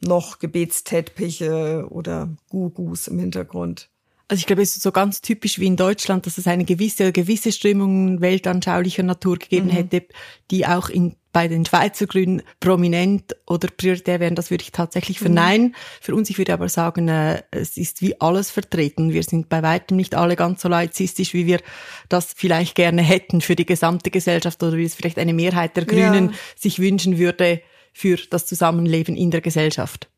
noch 0.00 0.38
Gebetsteppiche 0.38 1.86
oder 1.90 2.28
Gurus 2.48 3.08
im 3.08 3.18
Hintergrund. 3.18 3.88
Also 4.28 4.40
ich 4.40 4.46
glaube, 4.46 4.62
es 4.62 4.76
ist 4.76 4.82
so 4.82 4.92
ganz 4.92 5.20
typisch 5.20 5.58
wie 5.58 5.66
in 5.66 5.76
Deutschland, 5.76 6.26
dass 6.26 6.38
es 6.38 6.46
eine 6.46 6.64
gewisse, 6.64 7.12
gewisse 7.12 7.52
Strömung 7.52 8.20
weltanschaulicher 8.20 9.02
Natur 9.02 9.38
gegeben 9.38 9.66
mhm. 9.66 9.72
hätte, 9.72 10.06
die 10.50 10.66
auch 10.66 10.88
in, 10.88 11.16
bei 11.32 11.48
den 11.48 11.66
Schweizer 11.66 12.06
Grünen 12.06 12.42
prominent 12.60 13.36
oder 13.46 13.68
prioritär 13.68 14.20
wären. 14.20 14.34
Das 14.34 14.50
würde 14.50 14.62
ich 14.62 14.72
tatsächlich 14.72 15.20
mhm. 15.20 15.24
verneinen. 15.24 15.66
Mhm. 15.68 15.74
Für 16.00 16.14
uns, 16.14 16.30
ich 16.30 16.38
würde 16.38 16.54
aber 16.54 16.68
sagen, 16.68 17.08
äh, 17.08 17.42
es 17.50 17.76
ist 17.76 18.00
wie 18.00 18.20
alles 18.20 18.50
vertreten. 18.50 19.12
Wir 19.12 19.22
sind 19.22 19.48
bei 19.48 19.62
weitem 19.62 19.96
nicht 19.96 20.14
alle 20.14 20.36
ganz 20.36 20.62
so 20.62 20.68
laizistisch, 20.68 21.34
wie 21.34 21.46
wir 21.46 21.60
das 22.08 22.32
vielleicht 22.36 22.74
gerne 22.74 23.02
hätten 23.02 23.40
für 23.40 23.56
die 23.56 23.66
gesamte 23.66 24.10
Gesellschaft 24.10 24.62
oder 24.62 24.76
wie 24.76 24.84
es 24.84 24.94
vielleicht 24.94 25.18
eine 25.18 25.34
Mehrheit 25.34 25.76
der 25.76 25.84
Grünen 25.84 26.30
ja. 26.30 26.36
sich 26.56 26.78
wünschen 26.78 27.18
würde 27.18 27.60
für 27.92 28.16
das 28.30 28.46
Zusammenleben 28.46 29.16
in 29.16 29.30
der 29.30 29.40
Gesellschaft. 29.40 30.08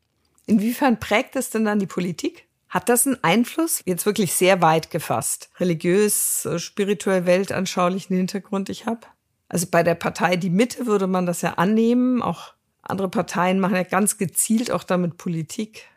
Inwiefern 0.45 0.99
prägt 0.99 1.35
es 1.35 1.49
denn 1.49 1.65
dann 1.65 1.79
die 1.79 1.87
Politik? 1.87 2.45
Hat 2.75 2.89
das 2.89 3.07
einen 3.07 3.23
Einfluss? 3.23 3.81
Jetzt 3.85 4.05
wirklich 4.05 4.33
sehr 4.33 4.61
weit 4.61 4.91
gefasst. 4.91 5.49
Religiös, 5.61 6.43
äh, 6.43 6.59
spirituell, 6.59 7.25
weltanschaulichen 7.25 8.17
Hintergrund 8.17 8.67
ich 8.67 8.85
habe. 8.85 8.99
Also 9.47 9.67
bei 9.71 9.81
der 9.81 9.95
Partei 9.95 10.35
Die 10.35 10.49
Mitte 10.49 10.85
würde 10.85 11.07
man 11.07 11.25
das 11.25 11.41
ja 11.41 11.53
annehmen. 11.53 12.21
Auch 12.21 12.53
andere 12.81 13.07
Parteien 13.07 13.61
machen 13.61 13.75
ja 13.75 13.83
ganz 13.83 14.17
gezielt 14.17 14.71
auch 14.71 14.83
damit 14.83 15.15
Politik. 15.15 15.87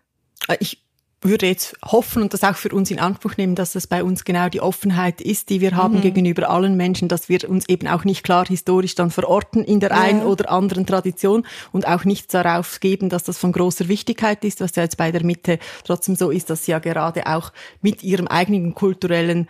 Ich 0.60 0.86
würde 1.20 1.46
jetzt 1.46 1.76
hoffen 1.84 2.22
und 2.22 2.32
das 2.32 2.44
auch 2.44 2.54
für 2.54 2.68
uns 2.68 2.90
in 2.90 3.00
Anspruch 3.00 3.36
nehmen, 3.36 3.56
dass 3.56 3.72
das 3.72 3.88
bei 3.88 4.04
uns 4.04 4.24
genau 4.24 4.48
die 4.48 4.60
Offenheit 4.60 5.20
ist, 5.20 5.50
die 5.50 5.60
wir 5.60 5.74
haben 5.74 5.96
mhm. 5.96 6.00
gegenüber 6.02 6.48
allen 6.48 6.76
Menschen, 6.76 7.08
dass 7.08 7.28
wir 7.28 7.48
uns 7.48 7.68
eben 7.68 7.88
auch 7.88 8.04
nicht 8.04 8.22
klar 8.22 8.46
historisch 8.46 8.94
dann 8.94 9.10
verorten 9.10 9.64
in 9.64 9.80
der 9.80 9.90
ja. 9.90 10.00
einen 10.00 10.22
oder 10.22 10.50
anderen 10.50 10.86
Tradition 10.86 11.44
und 11.72 11.88
auch 11.88 12.04
nichts 12.04 12.32
darauf 12.32 12.78
geben, 12.78 13.08
dass 13.08 13.24
das 13.24 13.38
von 13.38 13.52
großer 13.52 13.88
Wichtigkeit 13.88 14.44
ist, 14.44 14.60
was 14.60 14.76
ja 14.76 14.84
jetzt 14.84 14.96
bei 14.96 15.10
der 15.10 15.24
Mitte 15.24 15.58
trotzdem 15.84 16.14
so 16.14 16.30
ist, 16.30 16.50
dass 16.50 16.64
sie 16.64 16.70
ja 16.70 16.78
gerade 16.78 17.26
auch 17.26 17.52
mit 17.82 18.04
ihrem 18.04 18.28
eigenen 18.28 18.74
kulturellen 18.74 19.48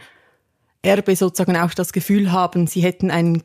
Erbe 0.81 1.17
sozusagen 1.17 1.57
auch 1.57 1.75
das 1.75 1.93
Gefühl 1.93 2.33
haben, 2.33 2.67
sie 2.67 2.81
hätten 2.81 3.11
einen 3.11 3.43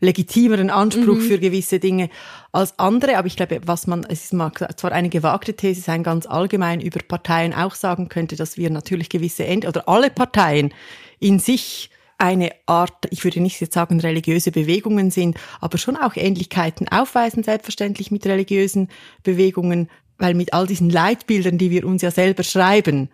legitimeren 0.00 0.70
Anspruch 0.70 1.16
mhm. 1.16 1.20
für 1.22 1.38
gewisse 1.38 1.78
Dinge 1.78 2.10
als 2.52 2.78
andere. 2.78 3.16
Aber 3.16 3.26
ich 3.26 3.36
glaube, 3.36 3.60
was 3.64 3.86
man, 3.86 4.04
es 4.04 4.24
ist 4.24 4.32
mal 4.32 4.52
zwar 4.76 4.92
eine 4.92 5.08
gewagte 5.08 5.54
These 5.54 5.80
sein, 5.80 6.02
ganz 6.02 6.26
allgemein 6.26 6.80
über 6.80 7.00
Parteien 7.06 7.54
auch 7.54 7.74
sagen 7.74 8.08
könnte, 8.08 8.36
dass 8.36 8.56
wir 8.56 8.70
natürlich 8.70 9.08
gewisse 9.08 9.46
End 9.46 9.66
oder 9.66 9.88
alle 9.88 10.10
Parteien 10.10 10.72
in 11.18 11.38
sich 11.38 11.90
eine 12.18 12.50
Art, 12.66 13.06
ich 13.10 13.24
würde 13.24 13.40
nicht 13.40 13.60
jetzt 13.60 13.74
sagen 13.74 14.00
religiöse 14.00 14.50
Bewegungen 14.50 15.10
sind, 15.10 15.36
aber 15.60 15.76
schon 15.76 15.96
auch 15.96 16.16
Ähnlichkeiten 16.16 16.88
aufweisen, 16.88 17.42
selbstverständlich 17.42 18.10
mit 18.10 18.26
religiösen 18.26 18.88
Bewegungen, 19.22 19.90
weil 20.18 20.34
mit 20.34 20.54
all 20.54 20.66
diesen 20.66 20.88
Leitbildern, 20.88 21.58
die 21.58 21.70
wir 21.70 21.86
uns 21.86 22.00
ja 22.00 22.10
selber 22.10 22.42
schreiben, 22.42 23.10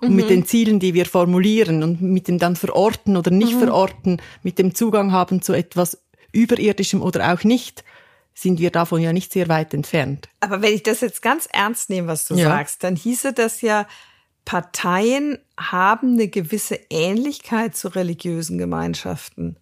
und 0.00 0.10
mhm. 0.10 0.16
mit 0.16 0.30
den 0.30 0.44
Zielen, 0.44 0.78
die 0.78 0.94
wir 0.94 1.06
formulieren 1.06 1.82
und 1.82 2.02
mit 2.02 2.28
dem 2.28 2.38
dann 2.38 2.56
verorten 2.56 3.16
oder 3.16 3.30
nicht 3.30 3.54
mhm. 3.54 3.60
verorten, 3.60 4.22
mit 4.42 4.58
dem 4.58 4.74
Zugang 4.74 5.12
haben 5.12 5.42
zu 5.42 5.52
etwas 5.52 6.02
überirdischem 6.36 7.02
oder 7.02 7.32
auch 7.32 7.44
nicht, 7.44 7.84
sind 8.34 8.60
wir 8.60 8.70
davon 8.70 9.00
ja 9.00 9.12
nicht 9.12 9.32
sehr 9.32 9.48
weit 9.48 9.72
entfernt. 9.72 10.28
Aber 10.40 10.62
wenn 10.62 10.74
ich 10.74 10.82
das 10.82 11.00
jetzt 11.00 11.22
ganz 11.22 11.48
ernst 11.50 11.88
nehme, 11.88 12.08
was 12.08 12.28
du 12.28 12.34
ja. 12.34 12.44
sagst, 12.44 12.84
dann 12.84 12.94
hieße 12.94 13.32
das 13.32 13.62
ja, 13.62 13.86
Parteien 14.44 15.38
haben 15.58 16.12
eine 16.12 16.28
gewisse 16.28 16.78
Ähnlichkeit 16.90 17.76
zu 17.76 17.88
religiösen 17.88 18.58
Gemeinschaften. 18.58 19.56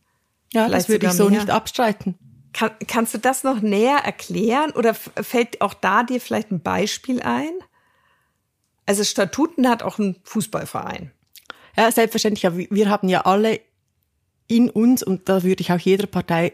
Ja, 0.53 0.67
Vielleicht 0.67 0.83
das 0.83 0.89
würde 0.89 1.07
ich 1.07 1.13
so 1.13 1.31
mehr. 1.31 1.41
nicht 1.41 1.51
abstreiten. 1.51 2.17
Kann, 2.53 2.71
kannst 2.87 3.15
du 3.15 3.19
das 3.19 3.43
noch 3.43 3.61
näher 3.61 3.99
erklären 4.05 4.71
oder 4.73 4.95
fällt 4.95 5.61
auch 5.61 5.75
da 5.75 6.03
dir 6.03 6.21
vielleicht 6.21 6.53
ein 6.53 6.61
Beispiel 6.61 7.23
ein? 7.23 7.51
Also 8.87 9.03
Statuten 9.03 9.69
hat 9.69 9.83
auch 9.83 9.99
ein 9.99 10.17
Fußballverein. 10.25 11.11
Ja, 11.77 11.91
selbstverständlich. 11.91 12.71
Wir 12.71 12.91
haben 12.91 13.09
ja 13.09 13.23
alle 13.23 13.61
in 14.47 14.71
uns, 14.71 15.03
und 15.03 15.29
da 15.29 15.43
würde 15.43 15.63
ich 15.63 15.73
auch 15.73 15.79
jeder 15.79 16.07
Partei 16.07 16.53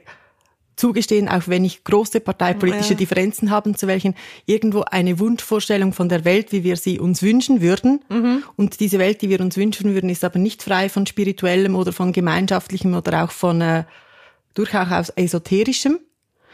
zugestehen, 0.76 1.28
auch 1.28 1.46
wenn 1.46 1.64
ich 1.64 1.84
große 1.84 2.20
parteipolitische 2.20 2.94
ja. 2.94 2.98
Differenzen 2.98 3.50
haben, 3.50 3.76
zu 3.76 3.86
welchen 3.86 4.14
irgendwo 4.46 4.80
eine 4.82 5.18
Wunschvorstellung 5.18 5.92
von 5.92 6.08
der 6.08 6.24
Welt, 6.24 6.52
wie 6.52 6.64
wir 6.64 6.76
sie 6.76 6.98
uns 6.98 7.22
wünschen 7.22 7.60
würden. 7.60 8.00
Mhm. 8.08 8.42
Und 8.56 8.80
diese 8.80 8.98
Welt, 8.98 9.20
die 9.20 9.28
wir 9.28 9.40
uns 9.40 9.56
wünschen 9.56 9.92
würden, 9.94 10.08
ist 10.08 10.24
aber 10.24 10.38
nicht 10.38 10.62
frei 10.62 10.88
von 10.88 11.06
spirituellem 11.06 11.76
oder 11.76 11.92
von 11.92 12.12
gemeinschaftlichem 12.12 12.94
oder 12.94 13.24
auch 13.24 13.30
von 13.30 13.60
äh, 13.60 13.84
durchaus 14.54 15.10
esoterischem. 15.10 16.00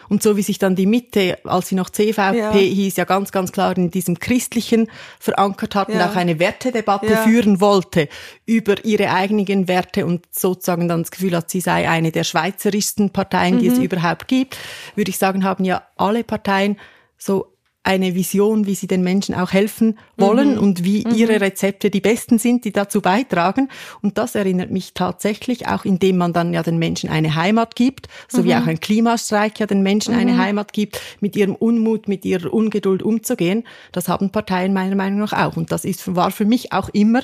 Und 0.09 0.23
so 0.23 0.37
wie 0.37 0.43
sich 0.43 0.59
dann 0.59 0.77
die 0.77 0.87
Mitte, 0.87 1.39
als 1.45 1.69
sie 1.69 1.75
noch 1.75 1.91
CVP 1.91 2.39
ja. 2.39 2.53
hieß, 2.53 2.97
ja 2.97 3.05
ganz, 3.05 3.33
ganz 3.33 3.53
klar 3.53 3.77
in 3.77 3.91
diesem 3.91 4.19
Christlichen 4.19 4.89
verankert 5.19 5.75
hat 5.75 5.89
ja. 5.89 5.95
und 5.95 6.03
auch 6.03 6.17
eine 6.17 6.39
Wertedebatte 6.39 7.07
ja. 7.07 7.17
führen 7.23 7.61
wollte 7.61 8.09
über 8.45 8.85
ihre 8.85 9.11
eigenen 9.11 9.69
Werte 9.69 10.07
und 10.07 10.27
sozusagen 10.31 10.89
dann 10.89 11.03
das 11.03 11.11
Gefühl 11.11 11.37
hat, 11.37 11.51
sie 11.51 11.61
sei 11.61 11.89
eine 11.89 12.13
der 12.13 12.25
schweizerischsten 12.25 13.11
Parteien, 13.11 13.59
die 13.59 13.69
mhm. 13.69 13.75
es 13.75 13.79
überhaupt 13.81 14.29
gibt, 14.29 14.57
würde 14.95 15.11
ich 15.11 15.19
sagen, 15.19 15.45
haben 15.45 15.65
ja 15.65 15.83
alle 15.97 16.25
Parteien 16.25 16.77
so 17.19 17.56
eine 17.87 18.17
Vision, 18.17 18.67
wie 18.67 18.75
sie 18.75 18.89
den 18.89 19.03
Menschen 19.03 19.35
auch 19.35 19.53
helfen 19.53 19.97
wollen 20.17 20.57
mhm. 20.57 20.59
und 20.59 20.85
wie 20.85 21.07
mhm. 21.07 21.15
ihre 21.15 21.41
Rezepte 21.41 21.89
die 21.89 22.01
besten 22.01 22.39
sind, 22.39 22.65
die 22.65 22.73
dazu 22.73 23.01
beitragen. 23.01 23.69
Und 24.03 24.19
das 24.19 24.35
erinnert 24.35 24.73
mich 24.73 24.93
tatsächlich 24.93 25.69
auch, 25.69 25.85
indem 25.85 26.17
man 26.17 26.33
dann 26.33 26.53
ja 26.53 26.65
den 26.65 26.79
Menschen 26.79 27.09
eine 27.09 27.37
Heimat 27.37 27.77
gibt, 27.77 28.09
so 28.27 28.43
mhm. 28.43 28.45
wie 28.45 28.55
auch 28.57 28.67
ein 28.67 28.81
Klimastreik 28.81 29.61
ja 29.61 29.67
den 29.67 29.83
Menschen 29.83 30.15
eine 30.15 30.33
mhm. 30.33 30.39
Heimat 30.39 30.73
gibt, 30.73 31.01
mit 31.21 31.37
ihrem 31.37 31.55
Unmut, 31.55 32.09
mit 32.09 32.25
ihrer 32.25 32.53
Ungeduld 32.53 33.05
umzugehen. 33.05 33.63
Das 33.93 34.09
haben 34.09 34.31
Parteien 34.31 34.73
meiner 34.73 34.97
Meinung 34.97 35.21
nach 35.21 35.33
auch. 35.33 35.57
Und 35.57 35.71
das 35.71 35.85
ist, 35.85 36.17
war 36.17 36.33
für 36.33 36.45
mich 36.45 36.73
auch 36.73 36.89
immer 36.89 37.23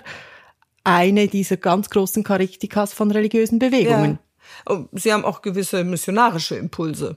eine 0.84 1.26
dieser 1.26 1.56
ganz 1.56 1.90
großen 1.90 2.22
Charakteristikas 2.22 2.92
von 2.92 3.10
religiösen 3.10 3.58
Bewegungen. 3.58 4.20
Ja. 4.68 4.74
Oh, 4.74 4.84
sie 4.92 5.12
haben 5.12 5.24
auch 5.24 5.42
gewisse 5.42 5.82
missionarische 5.82 6.54
Impulse. 6.54 7.16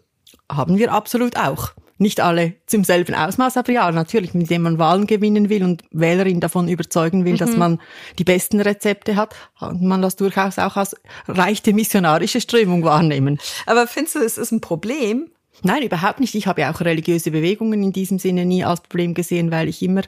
Haben 0.51 0.79
wir 0.79 0.91
absolut 0.91 1.37
auch 1.37 1.73
nicht 1.97 2.19
alle 2.19 2.53
zum 2.65 2.83
selben 2.83 3.15
Ausmaß, 3.15 3.57
aber 3.57 3.71
ja, 3.71 3.91
natürlich, 3.91 4.33
mit 4.33 4.49
dem 4.49 4.63
man 4.63 4.77
Wahlen 4.79 5.07
gewinnen 5.07 5.49
will 5.49 5.63
und 5.63 5.83
Wählerin 5.91 6.39
davon 6.39 6.67
überzeugen 6.67 7.23
will, 7.23 7.33
mhm. 7.33 7.37
dass 7.37 7.55
man 7.55 7.79
die 8.19 8.23
besten 8.23 8.59
Rezepte 8.59 9.15
hat, 9.15 9.35
kann 9.59 9.85
man 9.85 10.01
das 10.01 10.15
durchaus 10.15 10.59
auch 10.59 10.75
als 10.75 10.95
reichte 11.27 11.73
missionarische 11.73 12.41
Strömung 12.41 12.83
wahrnehmen. 12.83 13.39
Aber 13.65 13.87
findest 13.87 14.15
du, 14.15 14.19
es 14.19 14.37
ist 14.37 14.51
ein 14.51 14.61
Problem? 14.61 15.29
Nein, 15.63 15.83
überhaupt 15.83 16.19
nicht. 16.19 16.35
Ich 16.35 16.47
habe 16.47 16.61
ja 16.61 16.73
auch 16.73 16.81
religiöse 16.81 17.31
Bewegungen 17.31 17.81
in 17.81 17.93
diesem 17.93 18.19
Sinne 18.19 18.45
nie 18.45 18.65
als 18.65 18.81
Problem 18.81 19.13
gesehen, 19.13 19.51
weil 19.51 19.69
ich 19.69 19.81
immer 19.81 20.01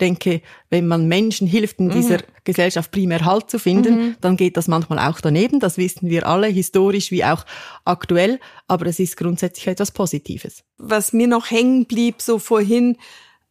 denke, 0.00 0.42
wenn 0.70 0.86
man 0.86 1.08
Menschen 1.08 1.46
hilft, 1.46 1.78
in 1.78 1.86
mhm. 1.86 1.92
dieser 1.92 2.18
Gesellschaft 2.44 2.90
primär 2.90 3.24
Halt 3.24 3.50
zu 3.50 3.58
finden, 3.58 3.94
mhm. 3.94 4.16
dann 4.20 4.36
geht 4.36 4.56
das 4.56 4.68
manchmal 4.68 4.98
auch 4.98 5.20
daneben. 5.20 5.60
Das 5.60 5.78
wissen 5.78 6.08
wir 6.08 6.26
alle, 6.26 6.46
historisch 6.46 7.10
wie 7.10 7.24
auch 7.24 7.44
aktuell. 7.84 8.40
Aber 8.66 8.86
es 8.86 8.98
ist 8.98 9.16
grundsätzlich 9.16 9.66
etwas 9.66 9.90
Positives. 9.90 10.64
Was 10.76 11.12
mir 11.12 11.26
noch 11.26 11.50
hängen 11.50 11.86
blieb, 11.86 12.22
so 12.22 12.38
vorhin, 12.38 12.96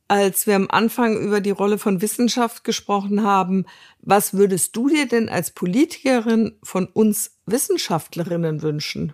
als 0.08 0.48
wir 0.48 0.56
am 0.56 0.68
Anfang 0.70 1.18
über 1.18 1.42
die 1.42 1.52
Rolle 1.52 1.78
von 1.78 2.02
Wissenschaft 2.02 2.64
gesprochen 2.64 3.24
haben, 3.24 3.66
was 4.02 4.34
würdest 4.34 4.76
du 4.76 4.88
dir 4.88 5.08
denn 5.08 5.30
als 5.30 5.52
Politikerin 5.52 6.58
von 6.64 6.86
uns 6.88 7.38
Wissenschaftlerinnen 7.46 8.62
wünschen? 8.62 9.14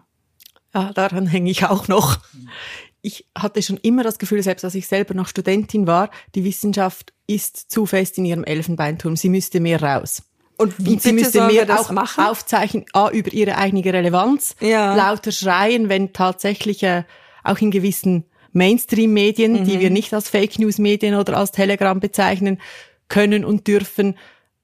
Ja, 0.74 0.92
daran 0.94 1.28
hänge 1.28 1.52
ich 1.52 1.66
auch 1.66 1.88
noch 1.88 2.20
ich 3.04 3.28
hatte 3.38 3.62
schon 3.62 3.78
immer 3.78 4.02
das 4.02 4.18
Gefühl, 4.18 4.42
selbst 4.42 4.64
als 4.64 4.76
ich 4.76 4.88
selber 4.88 5.14
noch 5.14 5.28
Studentin 5.28 5.86
war, 5.86 6.10
die 6.36 6.46
Wissenschaft 6.46 7.14
ist 7.28 7.70
zu 7.70 7.86
fest 7.86 8.18
in 8.18 8.26
ihrem 8.26 8.46
Elfenbeinturm. 8.46 9.18
Sie 9.18 9.30
müsste 9.30 9.60
mehr 9.60 9.84
raus. 9.84 10.24
Und 10.58 10.74
wie 10.78 10.98
sie 10.98 11.12
müsste 11.12 11.46
mehr 11.48 11.68
auch 11.78 11.92
machen? 11.92 12.24
aufzeichnen, 12.24 12.86
A, 12.94 13.10
über 13.10 13.34
ihre 13.34 13.58
eigene 13.58 13.84
Relevanz, 13.84 14.56
ja. 14.62 14.96
lauter 14.96 15.34
schreien, 15.34 15.90
wenn 15.90 16.14
tatsächlich 16.14 16.84
äh, 16.84 17.04
auch 17.44 17.58
in 17.58 17.72
gewissen 17.72 18.26
Mainstream-Medien, 18.54 19.62
mhm. 19.62 19.66
die 19.66 19.80
wir 19.82 19.90
nicht 19.90 20.14
als 20.14 20.30
Fake 20.30 20.58
News-Medien 20.58 21.16
oder 21.16 21.38
als 21.38 21.52
Telegram 21.52 22.00
bezeichnen, 22.00 22.62
können 23.10 23.44
und 23.44 23.68
dürfen 23.68 24.18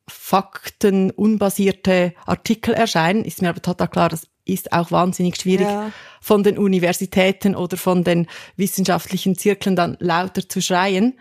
Fakten 0.07 1.11
unbasierte 1.11 2.13
Artikel 2.25 2.73
erscheinen. 2.73 3.25
Ist 3.25 3.41
mir 3.41 3.49
aber 3.49 3.61
total 3.61 3.89
klar, 3.89 4.09
das 4.09 4.27
ist 4.53 4.71
auch 4.71 4.91
wahnsinnig 4.91 5.39
schwierig 5.39 5.67
ja. 5.67 5.91
von 6.21 6.43
den 6.43 6.57
Universitäten 6.57 7.55
oder 7.55 7.77
von 7.77 8.03
den 8.03 8.27
wissenschaftlichen 8.57 9.35
Zirkeln 9.37 9.75
dann 9.75 9.97
lauter 9.99 10.47
zu 10.47 10.61
schreien. 10.61 11.17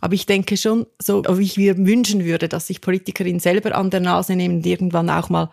Aber 0.00 0.14
ich 0.14 0.26
denke 0.26 0.56
schon, 0.56 0.86
so 1.00 1.22
wie 1.28 1.44
ich 1.44 1.56
mir 1.56 1.76
wünschen 1.78 2.24
würde, 2.24 2.48
dass 2.48 2.66
sich 2.66 2.80
Politikerinnen 2.80 3.40
selber 3.40 3.76
an 3.76 3.90
der 3.90 4.00
Nase 4.00 4.34
nehmen 4.34 4.56
und 4.56 4.66
irgendwann 4.66 5.08
auch 5.10 5.28
mal 5.28 5.50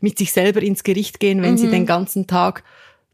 mit 0.00 0.18
sich 0.18 0.32
selber 0.32 0.62
ins 0.62 0.84
Gericht 0.84 1.20
gehen, 1.20 1.42
wenn 1.42 1.52
mhm. 1.52 1.58
sie 1.58 1.68
den 1.68 1.86
ganzen 1.86 2.26
Tag 2.26 2.64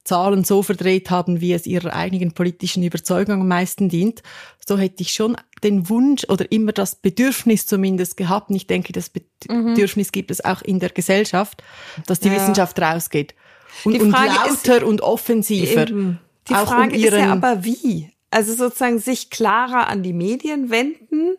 Zahlen 0.06 0.44
so 0.44 0.62
verdreht 0.62 1.10
haben, 1.10 1.40
wie 1.40 1.52
es 1.52 1.66
ihrer 1.66 1.92
eigenen 1.92 2.32
politischen 2.32 2.82
Überzeugung 2.82 3.40
am 3.40 3.48
meisten 3.48 3.88
dient, 3.88 4.22
so 4.66 4.78
hätte 4.78 5.02
ich 5.02 5.10
schon 5.10 5.36
den 5.62 5.88
Wunsch 5.88 6.24
oder 6.28 6.50
immer 6.50 6.72
das 6.72 6.94
Bedürfnis 6.94 7.66
zumindest 7.66 8.16
gehabt, 8.16 8.50
und 8.50 8.56
ich 8.56 8.66
denke, 8.66 8.92
das 8.92 9.10
mhm. 9.48 9.74
Bedürfnis 9.74 10.08
mhm. 10.08 10.12
gibt 10.12 10.30
es 10.30 10.44
auch 10.44 10.62
in 10.62 10.78
der 10.78 10.90
Gesellschaft, 10.90 11.62
dass 12.06 12.20
die 12.20 12.28
ja. 12.28 12.36
Wissenschaft 12.36 12.78
rausgeht. 12.80 13.34
Und, 13.84 14.00
und 14.00 14.10
lauter 14.10 14.76
ist, 14.76 14.82
und 14.82 15.00
offensiver. 15.00 15.88
Eben. 15.88 16.20
Die 16.48 16.54
Frage 16.54 16.94
um 16.96 17.02
ist 17.02 17.12
ja 17.12 17.32
aber 17.32 17.64
wie. 17.64 18.10
Also 18.30 18.54
sozusagen 18.54 18.98
sich 18.98 19.30
klarer 19.30 19.88
an 19.88 20.02
die 20.02 20.12
Medien 20.12 20.70
wenden, 20.70 21.36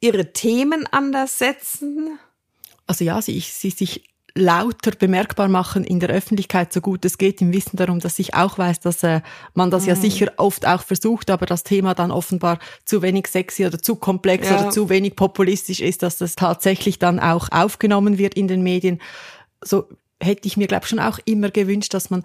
ihre 0.00 0.32
Themen 0.32 0.86
anders 0.90 1.38
setzen. 1.38 2.18
Also 2.86 3.04
ja, 3.04 3.20
sie, 3.20 3.38
sie 3.40 3.70
sich 3.70 4.10
lauter 4.34 4.92
bemerkbar 4.92 5.48
machen 5.48 5.84
in 5.84 6.00
der 6.00 6.10
Öffentlichkeit, 6.10 6.72
so 6.72 6.80
gut 6.80 7.04
es 7.04 7.18
geht, 7.18 7.40
im 7.40 7.52
Wissen 7.52 7.76
darum, 7.76 8.00
dass 8.00 8.18
ich 8.18 8.34
auch 8.34 8.58
weiß, 8.58 8.80
dass 8.80 9.02
äh, 9.02 9.20
man 9.54 9.70
das 9.70 9.82
mhm. 9.82 9.88
ja 9.88 9.96
sicher 9.96 10.32
oft 10.36 10.66
auch 10.66 10.82
versucht, 10.82 11.30
aber 11.30 11.46
das 11.46 11.62
Thema 11.64 11.94
dann 11.94 12.10
offenbar 12.10 12.58
zu 12.84 13.02
wenig 13.02 13.26
sexy 13.26 13.66
oder 13.66 13.80
zu 13.80 13.96
komplex 13.96 14.48
ja. 14.48 14.60
oder 14.60 14.70
zu 14.70 14.88
wenig 14.88 15.16
populistisch 15.16 15.80
ist, 15.80 16.02
dass 16.02 16.18
das 16.18 16.36
tatsächlich 16.36 16.98
dann 16.98 17.20
auch 17.20 17.48
aufgenommen 17.50 18.18
wird 18.18 18.34
in 18.34 18.48
den 18.48 18.62
Medien. 18.62 19.00
So 19.62 19.88
hätte 20.20 20.46
ich 20.46 20.56
mir, 20.56 20.66
glaube 20.66 20.86
schon 20.86 21.00
auch 21.00 21.18
immer 21.24 21.50
gewünscht, 21.50 21.94
dass 21.94 22.10
man 22.10 22.24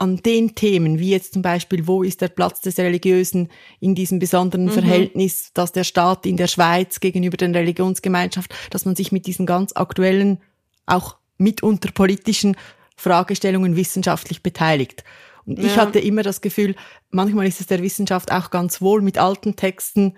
an 0.00 0.16
den 0.16 0.54
Themen, 0.54 0.98
wie 0.98 1.10
jetzt 1.10 1.34
zum 1.34 1.42
Beispiel, 1.42 1.86
wo 1.86 2.02
ist 2.02 2.22
der 2.22 2.28
Platz 2.28 2.62
des 2.62 2.78
Religiösen 2.78 3.50
in 3.80 3.94
diesem 3.94 4.18
besonderen 4.18 4.64
mhm. 4.64 4.70
Verhältnis, 4.70 5.52
dass 5.52 5.72
der 5.72 5.84
Staat 5.84 6.24
in 6.24 6.38
der 6.38 6.46
Schweiz 6.46 7.00
gegenüber 7.00 7.36
der 7.36 7.52
Religionsgemeinschaft, 7.54 8.54
dass 8.70 8.86
man 8.86 8.96
sich 8.96 9.12
mit 9.12 9.26
diesen 9.26 9.44
ganz 9.44 9.72
aktuellen, 9.74 10.38
auch 10.86 11.16
mitunter 11.36 11.92
politischen 11.92 12.56
Fragestellungen 12.96 13.76
wissenschaftlich 13.76 14.42
beteiligt. 14.42 15.04
Und 15.44 15.58
ja. 15.58 15.66
ich 15.66 15.76
hatte 15.76 15.98
immer 15.98 16.22
das 16.22 16.40
Gefühl, 16.40 16.76
manchmal 17.10 17.46
ist 17.46 17.60
es 17.60 17.66
der 17.66 17.82
Wissenschaft 17.82 18.32
auch 18.32 18.50
ganz 18.50 18.80
wohl, 18.80 19.02
mit 19.02 19.18
alten 19.18 19.56
Texten 19.56 20.14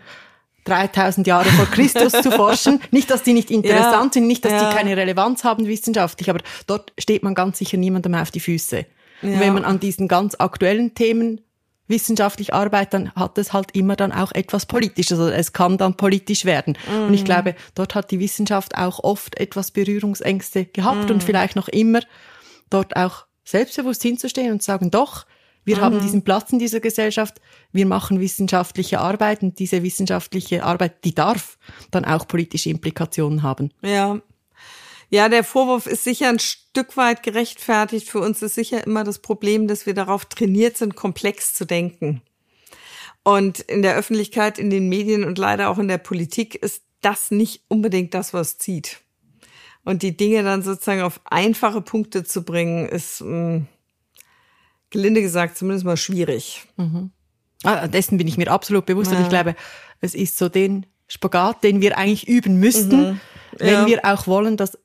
3000 0.64 1.26
Jahre 1.26 1.48
vor 1.50 1.66
Christus 1.66 2.12
zu 2.12 2.30
forschen. 2.30 2.80
Nicht, 2.90 3.10
dass 3.10 3.22
die 3.22 3.32
nicht 3.32 3.50
interessant 3.50 4.14
ja, 4.14 4.20
sind, 4.20 4.26
nicht, 4.26 4.44
dass 4.44 4.52
ja. 4.52 4.68
die 4.68 4.76
keine 4.76 4.96
Relevanz 4.96 5.44
haben 5.44 5.66
wissenschaftlich, 5.66 6.30
aber 6.30 6.40
dort 6.66 6.92
steht 6.98 7.22
man 7.22 7.34
ganz 7.34 7.58
sicher 7.58 7.76
niemandem 7.76 8.14
auf 8.14 8.30
die 8.30 8.40
Füße. 8.40 8.86
Ja. 9.22 9.28
Und 9.28 9.40
wenn 9.40 9.54
man 9.54 9.64
an 9.64 9.80
diesen 9.80 10.08
ganz 10.08 10.36
aktuellen 10.38 10.94
Themen 10.94 11.40
wissenschaftlich 11.88 12.54
arbeitet, 12.54 12.94
dann 12.94 13.14
hat 13.14 13.38
es 13.38 13.52
halt 13.52 13.74
immer 13.74 13.96
dann 13.96 14.12
auch 14.12 14.32
etwas 14.32 14.66
Politisches. 14.66 15.18
Also 15.18 15.32
es 15.32 15.52
kann 15.52 15.78
dann 15.78 15.96
politisch 15.96 16.44
werden. 16.44 16.76
Mm. 16.88 17.08
Und 17.08 17.14
ich 17.14 17.22
mhm. 17.22 17.26
glaube, 17.26 17.54
dort 17.74 17.94
hat 17.94 18.10
die 18.10 18.20
Wissenschaft 18.20 18.76
auch 18.76 19.00
oft 19.02 19.38
etwas 19.38 19.70
Berührungsängste 19.70 20.64
gehabt 20.66 21.08
mm. 21.08 21.12
und 21.12 21.22
vielleicht 21.22 21.56
noch 21.56 21.68
immer 21.68 22.00
dort 22.70 22.96
auch 22.96 23.26
selbstbewusst 23.44 24.02
hinzustehen 24.02 24.52
und 24.52 24.62
zu 24.62 24.66
sagen, 24.66 24.90
doch, 24.90 25.26
wir 25.64 25.76
mhm. 25.76 25.80
haben 25.80 26.00
diesen 26.00 26.22
Platz 26.22 26.52
in 26.52 26.58
dieser 26.58 26.80
Gesellschaft, 26.80 27.40
wir 27.72 27.86
machen 27.86 28.20
wissenschaftliche 28.20 29.00
Arbeit 29.00 29.42
und 29.42 29.58
diese 29.58 29.82
wissenschaftliche 29.82 30.64
Arbeit, 30.64 31.04
die 31.04 31.14
darf 31.14 31.58
dann 31.90 32.04
auch 32.04 32.26
politische 32.26 32.70
Implikationen 32.70 33.42
haben. 33.42 33.70
Ja. 33.82 34.20
Ja, 35.10 35.28
der 35.28 35.44
Vorwurf 35.44 35.86
ist 35.86 36.04
sicher 36.04 36.30
ein 36.30 36.38
Stück 36.38 36.96
weit 36.96 37.22
gerechtfertigt. 37.22 38.08
Für 38.08 38.20
uns 38.20 38.40
ist 38.40 38.54
sicher 38.54 38.86
immer 38.86 39.04
das 39.04 39.18
Problem, 39.18 39.68
dass 39.68 39.84
wir 39.84 39.92
darauf 39.92 40.24
trainiert 40.24 40.78
sind, 40.78 40.96
komplex 40.96 41.52
zu 41.52 41.66
denken. 41.66 42.22
Und 43.22 43.60
in 43.60 43.82
der 43.82 43.94
Öffentlichkeit, 43.94 44.58
in 44.58 44.70
den 44.70 44.88
Medien 44.88 45.24
und 45.24 45.36
leider 45.36 45.68
auch 45.68 45.78
in 45.78 45.88
der 45.88 45.98
Politik 45.98 46.54
ist 46.54 46.82
das 47.02 47.30
nicht 47.30 47.62
unbedingt 47.68 48.14
das, 48.14 48.32
was 48.32 48.56
zieht. 48.56 49.00
Und 49.84 50.02
die 50.02 50.16
Dinge 50.16 50.42
dann 50.44 50.62
sozusagen 50.62 51.02
auf 51.02 51.20
einfache 51.24 51.82
Punkte 51.82 52.24
zu 52.24 52.42
bringen, 52.42 52.88
ist, 52.88 53.20
mh, 53.20 53.28
mm, 53.28 53.68
gelinde 54.92 55.22
gesagt, 55.22 55.58
zumindest 55.58 55.84
mal 55.84 55.96
schwierig. 55.96 56.64
Mhm. 56.76 57.10
Ah, 57.64 57.88
dessen 57.88 58.18
bin 58.18 58.28
ich 58.28 58.36
mir 58.36 58.50
absolut 58.50 58.86
bewusst 58.86 59.10
ja. 59.10 59.16
und 59.16 59.24
ich 59.24 59.28
glaube, 59.28 59.54
es 60.00 60.14
ist 60.14 60.38
so 60.38 60.48
den 60.48 60.86
Spagat, 61.08 61.62
den 61.64 61.80
wir 61.80 61.98
eigentlich 61.98 62.28
üben 62.28 62.56
müssten, 62.58 63.00
mhm. 63.00 63.20
ja. 63.58 63.66
wenn 63.66 63.86
wir 63.86 64.04
auch 64.04 64.26
wollen, 64.26 64.56
dass 64.56 64.78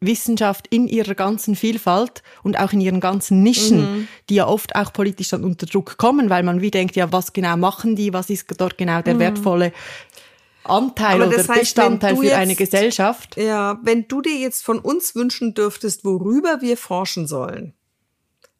Wissenschaft 0.00 0.66
in 0.68 0.88
ihrer 0.88 1.14
ganzen 1.14 1.56
Vielfalt 1.56 2.22
und 2.42 2.58
auch 2.58 2.72
in 2.72 2.80
ihren 2.80 3.00
ganzen 3.00 3.42
Nischen, 3.42 3.80
mhm. 3.80 4.08
die 4.28 4.36
ja 4.36 4.46
oft 4.46 4.74
auch 4.76 4.92
politisch 4.92 5.28
dann 5.28 5.44
unter 5.44 5.66
Druck 5.66 5.96
kommen, 5.96 6.30
weil 6.30 6.42
man 6.42 6.60
wie 6.60 6.70
denkt, 6.70 6.96
ja, 6.96 7.12
was 7.12 7.32
genau 7.32 7.56
machen 7.56 7.96
die, 7.96 8.12
was 8.12 8.30
ist 8.30 8.46
dort 8.58 8.78
genau 8.78 9.02
der 9.02 9.14
mhm. 9.14 9.20
wertvolle 9.20 9.72
Anteil 10.64 11.22
oder 11.22 11.36
heißt, 11.36 11.48
Bestandteil 11.48 12.16
für 12.16 12.24
jetzt, 12.24 12.34
eine 12.34 12.54
Gesellschaft. 12.54 13.36
Ja, 13.36 13.78
wenn 13.82 14.08
du 14.08 14.22
dir 14.22 14.36
jetzt 14.36 14.64
von 14.64 14.78
uns 14.78 15.14
wünschen 15.14 15.54
dürftest, 15.54 16.04
worüber 16.04 16.60
wir 16.60 16.76
forschen 16.76 17.26
sollen, 17.26 17.74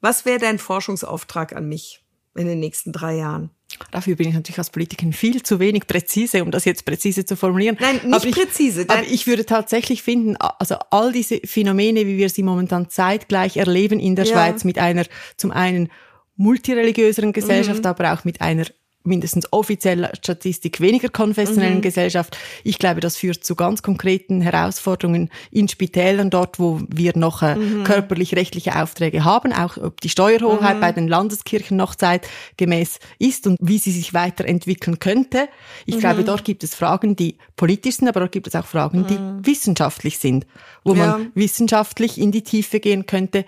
was 0.05 0.27
wäre 0.27 0.39
dein 0.39 0.59
Forschungsauftrag 0.59 1.57
an 1.57 1.67
mich 1.67 2.05
in 2.37 2.47
den 2.47 2.61
nächsten 2.61 2.93
drei 2.93 3.17
Jahren? 3.17 3.51
Dafür 3.91 4.17
bin 4.17 4.29
ich 4.29 4.35
natürlich 4.35 4.59
als 4.59 4.71
Politikerin 4.71 5.13
viel 5.13 5.43
zu 5.43 5.59
wenig 5.59 5.87
präzise, 5.87 6.45
um 6.45 6.51
das 6.51 6.65
jetzt 6.67 6.85
präzise 6.85 7.25
zu 7.25 7.37
formulieren. 7.37 7.77
Nein, 7.81 8.01
nicht 8.05 8.15
aber 8.15 8.27
ich, 8.27 8.35
präzise. 8.35 8.85
Aber 8.87 9.03
ich 9.03 9.27
würde 9.27 9.47
tatsächlich 9.47 10.03
finden, 10.03 10.37
also 10.37 10.77
all 10.91 11.11
diese 11.11 11.41
Phänomene, 11.45 12.07
wie 12.07 12.19
wir 12.19 12.29
sie 12.29 12.43
momentan 12.43 12.91
zeitgleich 12.91 13.57
erleben 13.57 13.99
in 13.99 14.15
der 14.15 14.27
ja. 14.27 14.33
Schweiz, 14.33 14.63
mit 14.63 14.79
einer 14.79 15.07
zum 15.39 15.51
einen 15.51 15.89
multireligiöseren 16.37 17.33
Gesellschaft, 17.33 17.81
mhm. 17.81 17.87
aber 17.87 18.13
auch 18.13 18.25
mit 18.25 18.43
einer 18.43 18.67
mindestens 19.05 19.53
offizieller 19.53 20.11
Statistik 20.17 20.81
weniger 20.81 21.09
konfessionellen 21.09 21.77
mhm. 21.77 21.83
Gesellschaft. 21.83 22.37
Ich 22.65 22.79
glaube, 22.79 23.01
das 23.01 23.17
führt 23.17 23.45
zu 23.45 23.55
ganz 23.55 23.83
konkreten 23.83 24.41
Herausforderungen 24.41 25.31
in 25.51 25.69
Spitälern, 25.69 26.31
dort, 26.31 26.59
wo 26.59 26.81
wir 26.89 27.17
noch 27.17 27.43
äh, 27.43 27.55
mhm. 27.55 27.85
körperlich-rechtliche 27.85 28.81
Aufträge 28.81 29.25
haben, 29.25 29.53
auch 29.53 29.77
ob 29.77 30.01
die 30.01 30.09
Steuerhoheit 30.09 30.77
mhm. 30.77 30.81
bei 30.81 30.93
den 30.93 31.09
Landeskirchen 31.09 31.77
noch 31.77 31.95
zeitgemäß 31.95 32.99
ist 33.19 33.47
und 33.47 33.59
wie 33.61 33.79
sie 33.79 33.93
sich 33.93 34.15
weiterentwickeln 34.15 34.99
könnte. 34.99 35.49
Ich 35.87 35.99
glaube, 35.99 36.23
mhm. 36.23 36.27
dort 36.27 36.45
gibt 36.45 36.65
es 36.65 36.75
Fragen, 36.75 37.15
die 37.15 37.37
politisch 37.57 37.97
sind, 37.97 38.09
aber 38.09 38.21
dort 38.21 38.33
gibt 38.33 38.47
es 38.47 38.55
auch 38.55 38.67
Fragen, 38.67 39.07
die 39.07 39.19
mhm. 39.19 39.47
wissenschaftlich 39.47 40.19
sind, 40.19 40.47
wo 40.83 40.95
ja. 40.95 41.07
man 41.07 41.31
wissenschaftlich 41.35 42.19
in 42.19 42.33
die 42.33 42.43
Tiefe 42.43 42.81
gehen 42.81 43.07
könnte, 43.07 43.45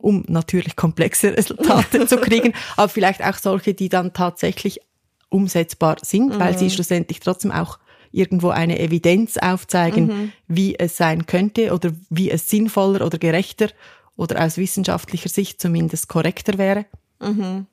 um 0.00 0.24
natürlich 0.28 0.76
komplexe 0.76 1.36
Resultate 1.36 2.06
zu 2.06 2.16
kriegen, 2.18 2.52
aber 2.76 2.88
vielleicht 2.88 3.24
auch 3.24 3.38
solche, 3.38 3.74
die 3.74 3.88
dann 3.88 4.12
tatsächlich 4.12 4.80
umsetzbar 5.28 5.96
sind, 6.02 6.34
mhm. 6.34 6.40
weil 6.40 6.58
sie 6.58 6.66
mhm. 6.66 6.70
schlussendlich 6.70 7.20
trotzdem 7.20 7.52
auch 7.52 7.78
irgendwo 8.12 8.48
eine 8.48 8.80
Evidenz 8.80 9.36
aufzeigen, 9.36 10.06
mhm. 10.06 10.32
wie 10.48 10.78
es 10.78 10.96
sein 10.96 11.26
könnte 11.26 11.72
oder 11.72 11.92
wie 12.08 12.30
es 12.30 12.50
sinnvoller 12.50 13.06
oder 13.06 13.18
gerechter 13.18 13.68
oder 14.16 14.44
aus 14.44 14.56
wissenschaftlicher 14.56 15.28
Sicht 15.28 15.60
zumindest 15.60 16.08
korrekter 16.08 16.58
wäre. 16.58 16.86
Mhm. 17.20 17.66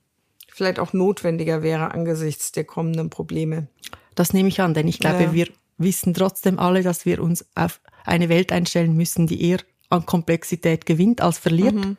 Vielleicht 0.47 0.79
auch 0.79 0.93
notwendiger 0.93 1.61
wäre 1.61 1.91
angesichts 1.91 2.51
der 2.51 2.63
kommenden 2.63 3.09
Probleme. 3.09 3.67
Das 4.15 4.33
nehme 4.33 4.49
ich 4.49 4.61
an, 4.61 4.73
denn 4.73 4.87
ich 4.87 4.99
glaube, 4.99 5.23
ja. 5.23 5.33
wir 5.33 5.47
wissen 5.77 6.13
trotzdem 6.13 6.57
alle, 6.59 6.81
dass 6.83 7.05
wir 7.05 7.21
uns 7.21 7.45
auf 7.55 7.79
eine 8.05 8.29
Welt 8.29 8.51
einstellen 8.51 8.95
müssen, 8.95 9.27
die 9.27 9.41
eher 9.43 9.59
an 9.89 10.05
Komplexität 10.05 10.85
gewinnt 10.85 11.21
als 11.21 11.37
verliert. 11.37 11.75
Mhm. 11.75 11.97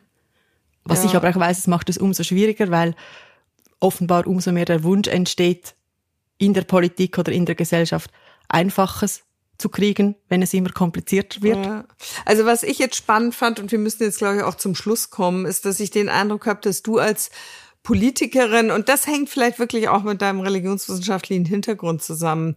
Was 0.83 1.03
ja. 1.03 1.09
ich 1.09 1.15
aber 1.15 1.29
auch 1.29 1.35
weiß, 1.35 1.59
es 1.59 1.67
macht 1.67 1.89
es 1.89 1.97
umso 1.97 2.23
schwieriger, 2.23 2.71
weil 2.71 2.95
offenbar 3.79 4.27
umso 4.27 4.51
mehr 4.51 4.65
der 4.65 4.83
Wunsch 4.83 5.07
entsteht, 5.07 5.75
in 6.37 6.53
der 6.53 6.63
Politik 6.63 7.17
oder 7.17 7.31
in 7.31 7.45
der 7.45 7.55
Gesellschaft 7.55 8.11
Einfaches 8.47 9.23
zu 9.57 9.69
kriegen, 9.69 10.15
wenn 10.29 10.41
es 10.41 10.53
immer 10.53 10.71
komplizierter 10.71 11.41
wird. 11.41 11.65
Ja. 11.65 11.85
Also 12.25 12.45
was 12.45 12.63
ich 12.63 12.79
jetzt 12.79 12.95
spannend 12.95 13.35
fand, 13.35 13.59
und 13.59 13.71
wir 13.71 13.79
müssen 13.79 14.03
jetzt, 14.03 14.17
glaube 14.17 14.37
ich, 14.37 14.43
auch 14.43 14.55
zum 14.55 14.73
Schluss 14.73 15.09
kommen, 15.09 15.45
ist, 15.45 15.65
dass 15.65 15.79
ich 15.79 15.91
den 15.91 16.09
Eindruck 16.09 16.47
habe, 16.47 16.61
dass 16.61 16.81
du 16.81 16.97
als 16.97 17.29
Politikerin, 17.83 18.71
und 18.71 18.89
das 18.89 19.05
hängt 19.05 19.29
vielleicht 19.29 19.59
wirklich 19.59 19.89
auch 19.89 20.03
mit 20.03 20.21
deinem 20.21 20.39
religionswissenschaftlichen 20.39 21.45
Hintergrund 21.45 22.01
zusammen, 22.01 22.55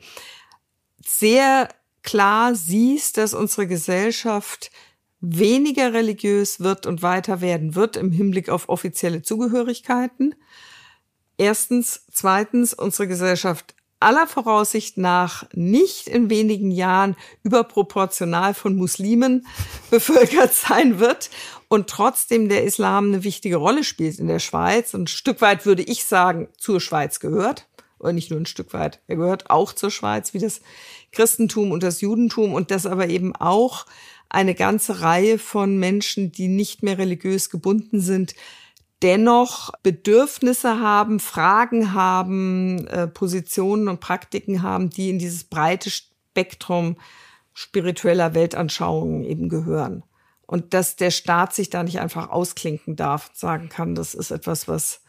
sehr 1.05 1.69
klar 2.03 2.55
siehst, 2.55 3.17
dass 3.17 3.35
unsere 3.35 3.67
Gesellschaft 3.67 4.71
weniger 5.23 5.95
religiös 5.95 6.61
wird 6.61 6.85
und 6.85 7.01
weiter 7.01 7.41
werden 7.41 7.75
wird 7.75 7.97
im 7.97 8.11
Hinblick 8.11 8.51
auf 8.51 8.69
offizielle 8.69 9.23
Zugehörigkeiten. 9.23 10.35
Erstens. 11.39 12.05
Zweitens, 12.13 12.75
unsere 12.75 13.09
Gesellschaft 13.09 13.75
aller 14.01 14.27
Voraussicht 14.27 14.99
nach 14.99 15.45
nicht 15.53 16.09
in 16.09 16.29
wenigen 16.29 16.73
Jahren 16.73 17.17
überproportional 17.45 18.53
von 18.53 18.77
Muslimen 18.77 19.47
bevölkert 19.91 20.53
sein 20.53 20.99
wird 20.99 21.31
und 21.69 21.89
trotzdem 21.89 22.49
der 22.49 22.65
Islam 22.65 23.07
eine 23.07 23.25
wichtige 23.25 23.57
Rolle 23.57 23.85
spielt 23.85 24.19
in 24.19 24.27
der 24.27 24.41
Schweiz. 24.41 24.93
Und 24.93 25.05
ein 25.05 25.07
Stück 25.07 25.41
weit 25.41 25.65
würde 25.65 25.83
ich 25.83 26.05
sagen, 26.05 26.49
zur 26.59 26.81
Schweiz 26.81 27.21
gehört. 27.21 27.69
Oder 27.99 28.13
nicht 28.13 28.31
nur 28.31 28.41
ein 28.41 28.47
Stück 28.47 28.73
weit, 28.73 29.01
er 29.07 29.15
gehört 29.15 29.49
auch 29.49 29.73
zur 29.73 29.93
Schweiz, 29.93 30.35
wie 30.35 30.41
das 30.41 30.61
Christentum 31.13 31.71
und 31.71 31.85
das 31.85 32.01
Judentum 32.01 32.53
und 32.53 32.73
das 32.73 32.85
aber 32.85 33.07
eben 33.07 33.37
auch 33.37 33.87
eine 34.33 34.55
ganze 34.55 35.03
Reihe 35.03 35.39
von 35.39 35.77
Menschen, 35.79 36.33
die 36.33 36.49
nicht 36.49 36.83
mehr 36.83 36.97
religiös 36.97 37.51
gebunden 37.51 38.01
sind, 38.01 38.35
dennoch 39.03 39.71
Bedürfnisse 39.83 40.81
haben, 40.81 41.21
Fragen 41.21 41.93
haben, 41.93 42.87
äh, 42.87 43.07
Positionen 43.07 43.89
und 43.89 44.01
Praktiken 44.01 44.63
haben, 44.63 44.89
die 44.89 45.11
in 45.11 45.19
dieses 45.19 45.45
breite 45.45 45.91
Spektrum 45.91 46.97
spiritueller 47.53 48.35
Weltanschauungen 48.35 49.25
eben 49.25 49.51
gehören. 49.51 50.03
Und 50.47 50.73
dass 50.73 50.97
der 50.97 51.11
Staat 51.11 51.55
sich 51.55 51.69
da 51.69 51.83
nicht 51.83 52.01
einfach 52.01 52.31
ausklinken 52.31 52.97
darf 52.97 53.29
und 53.29 53.37
sagen 53.37 53.69
kann, 53.69 53.95
das 53.95 54.15
ist 54.15 54.31
etwas, 54.31 54.67
was 54.67 55.03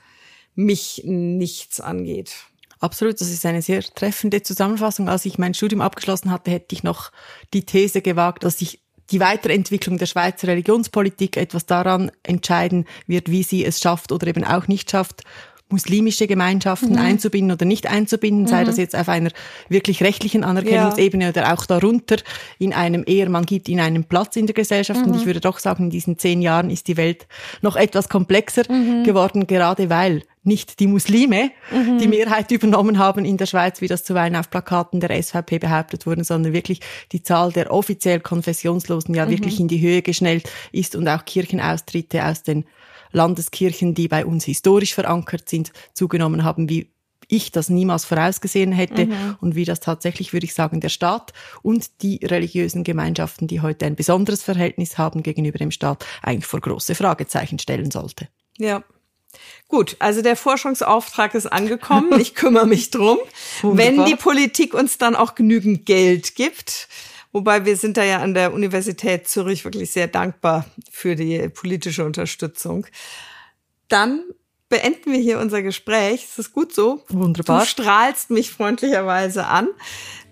mich 0.56 1.04
nichts 1.06 1.80
angeht. 1.80 2.36
Absolut, 2.80 3.22
das 3.22 3.30
ist 3.30 3.46
eine 3.46 3.62
sehr 3.62 3.82
treffende 3.82 4.44
Zusammenfassung. 4.44 5.08
Als 5.08 5.26
ich 5.26 5.38
mein 5.38 5.54
Studium 5.54 5.80
abgeschlossen 5.80 6.32
hatte, 6.32 6.52
hätte 6.52 6.76
ich 6.76 6.84
noch 6.84 7.12
die 7.54 7.66
These 7.66 8.02
gewagt, 8.02 8.44
dass 8.44 8.62
ich 8.62 8.83
die 9.14 9.20
Weiterentwicklung 9.20 9.98
der 9.98 10.08
Schweizer 10.08 10.48
Religionspolitik 10.48 11.38
etwas 11.38 11.66
daran 11.66 12.12
entscheiden 12.24 12.86
wird, 13.08 13.30
wie 13.30 13.44
sie 13.44 13.64
es 13.64 13.80
schafft 13.80 14.12
oder 14.12 14.28
eben 14.28 14.44
auch 14.44 14.68
nicht 14.68 14.90
schafft, 14.92 15.22
muslimische 15.70 16.28
Gemeinschaften 16.28 16.94
mhm. 16.94 17.00
einzubinden 17.00 17.52
oder 17.52 17.66
nicht 17.66 17.88
einzubinden, 17.88 18.48
sei 18.48 18.62
mhm. 18.62 18.66
das 18.68 18.78
jetzt 18.78 18.96
auf 18.96 19.10
einer 19.10 19.32
wirklich 19.70 20.04
rechtlichen 20.04 20.44
Anerkennungsebene 20.44 21.26
ja. 21.26 21.30
oder 21.30 21.54
auch 21.54 21.66
darunter 21.66 22.18
in 22.60 22.74
einem 22.74 23.04
eher, 23.06 23.30
man 23.30 23.46
gibt 23.46 23.70
ihnen 23.70 23.82
einen 23.82 24.04
Platz 24.04 24.36
in 24.36 24.46
der 24.46 24.54
Gesellschaft. 24.54 25.02
Mhm. 25.02 25.12
Und 25.12 25.20
ich 25.20 25.26
würde 25.26 25.40
doch 25.40 25.60
sagen, 25.60 25.86
in 25.86 25.90
diesen 25.90 26.18
zehn 26.18 26.42
Jahren 26.42 26.70
ist 26.70 26.88
die 26.88 26.98
Welt 26.98 27.28
noch 27.62 27.76
etwas 27.76 28.10
komplexer 28.10 28.72
mhm. 28.72 29.04
geworden, 29.04 29.48
gerade 29.48 29.90
weil 29.90 30.24
nicht 30.44 30.80
die 30.80 30.88
Muslime 30.88 31.52
mhm. 31.72 31.98
die 32.00 32.08
Mehrheit 32.08 32.52
übernommen 32.52 33.00
haben 33.00 33.26
in 33.26 33.38
der 33.38 33.46
Schweiz, 33.46 33.82
wie 33.82 33.88
das 33.88 34.04
zuweilen 34.04 34.36
auf 34.36 34.50
Plakaten 34.50 35.00
der 35.00 35.22
SVP 35.22 35.60
behauptet 35.60 36.06
wurde, 36.06 36.24
sondern 36.24 36.54
wirklich 36.54 36.82
die 37.12 37.24
Zahl 37.24 37.52
der 37.52 37.72
offiziell 37.72 38.20
Konfessionslosen 38.20 39.16
ja 39.16 39.26
mhm. 39.26 39.32
wirklich 39.32 39.60
in 39.60 39.68
die 39.68 39.82
Höhe 39.82 40.02
geschnellt 40.02 40.50
ist 40.72 40.96
und 40.96 41.08
auch 41.08 41.26
Kirchenaustritte 41.26 42.26
aus 42.26 42.44
den 42.44 42.66
Landeskirchen, 43.12 43.94
die 43.94 44.08
bei 44.08 44.26
uns 44.26 44.44
historisch 44.44 44.94
verankert 44.94 45.48
sind, 45.48 45.72
zugenommen 45.94 46.44
haben, 46.44 46.68
wie 46.68 46.90
ich 47.28 47.52
das 47.52 47.70
niemals 47.70 48.06
vorausgesehen 48.06 48.72
hätte 48.72 49.06
mhm. 49.06 49.38
und 49.40 49.56
wie 49.56 49.66
das 49.66 49.80
tatsächlich, 49.80 50.34
würde 50.34 50.46
ich 50.46 50.54
sagen, 50.54 50.82
der 50.82 50.90
Staat 50.90 51.34
und 51.62 52.02
die 52.02 52.20
religiösen 52.24 52.84
Gemeinschaften, 52.84 53.48
die 53.48 53.62
heute 53.62 53.86
ein 53.86 53.96
besonderes 53.96 54.44
Verhältnis 54.44 54.98
haben 54.98 55.24
gegenüber 55.24 55.58
dem 55.58 55.72
Staat, 55.72 56.06
eigentlich 56.22 56.46
vor 56.46 56.60
große 56.60 56.96
Fragezeichen 56.96 57.60
stellen 57.60 57.92
sollte. 57.92 58.28
Ja, 58.58 58.84
Gut, 59.68 59.96
also 60.00 60.22
der 60.22 60.36
Forschungsauftrag 60.36 61.34
ist 61.34 61.48
angekommen. 61.48 62.20
Ich 62.20 62.36
kümmere 62.36 62.68
mich 62.68 62.92
drum. 62.92 63.20
Wenn 63.62 64.06
die 64.06 64.16
Politik 64.16 64.74
uns 64.74 64.98
dann 64.98 65.16
auch 65.16 65.36
genügend 65.36 65.86
Geld 65.86 66.36
gibt, 66.36 66.88
wobei 67.32 67.66
wir 67.66 67.76
sind 67.76 67.98
da 67.98 68.04
ja 68.04 68.20
an 68.20 68.34
der 68.34 68.54
Universität 68.54 69.28
Zürich 69.28 69.66
wirklich 69.66 69.92
sehr 69.92 70.08
dankbar 70.08 70.66
für 70.92 71.16
die 71.16 71.50
politische 71.50 72.06
Unterstützung, 72.06 72.86
dann 73.88 74.24
beenden 74.70 75.12
wir 75.12 75.20
hier 75.20 75.40
unser 75.40 75.62
Gespräch. 75.62 76.24
Ist 76.24 76.40
das 76.40 76.52
gut 76.52 76.74
so? 76.74 77.04
Wunderbar. 77.10 77.62
Du 77.62 77.66
strahlst 77.68 78.32
mich 78.32 78.50
freundlicherweise 78.50 79.46
an. 79.46 79.70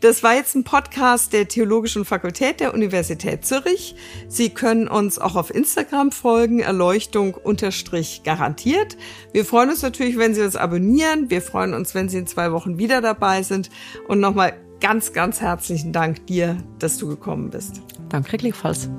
Das 0.01 0.23
war 0.23 0.33
jetzt 0.33 0.55
ein 0.55 0.63
Podcast 0.63 1.31
der 1.31 1.47
Theologischen 1.47 2.05
Fakultät 2.05 2.59
der 2.59 2.73
Universität 2.73 3.45
Zürich. 3.45 3.95
Sie 4.27 4.49
können 4.49 4.87
uns 4.87 5.19
auch 5.19 5.35
auf 5.35 5.53
Instagram 5.53 6.11
folgen, 6.11 6.59
Erleuchtung 6.59 7.35
unterstrich 7.35 8.23
garantiert. 8.23 8.97
Wir 9.31 9.45
freuen 9.45 9.69
uns 9.69 9.83
natürlich, 9.83 10.17
wenn 10.17 10.33
Sie 10.33 10.41
uns 10.41 10.55
abonnieren. 10.55 11.29
Wir 11.29 11.43
freuen 11.43 11.75
uns, 11.75 11.93
wenn 11.93 12.09
Sie 12.09 12.17
in 12.17 12.25
zwei 12.25 12.51
Wochen 12.51 12.79
wieder 12.79 12.99
dabei 13.01 13.43
sind. 13.43 13.69
Und 14.07 14.19
nochmal 14.19 14.53
ganz, 14.79 15.13
ganz 15.13 15.39
herzlichen 15.39 15.93
Dank 15.93 16.25
dir, 16.25 16.57
dass 16.79 16.97
du 16.97 17.07
gekommen 17.07 17.51
bist. 17.51 17.83
Danke 18.09 18.37
gleichfalls. 18.37 18.89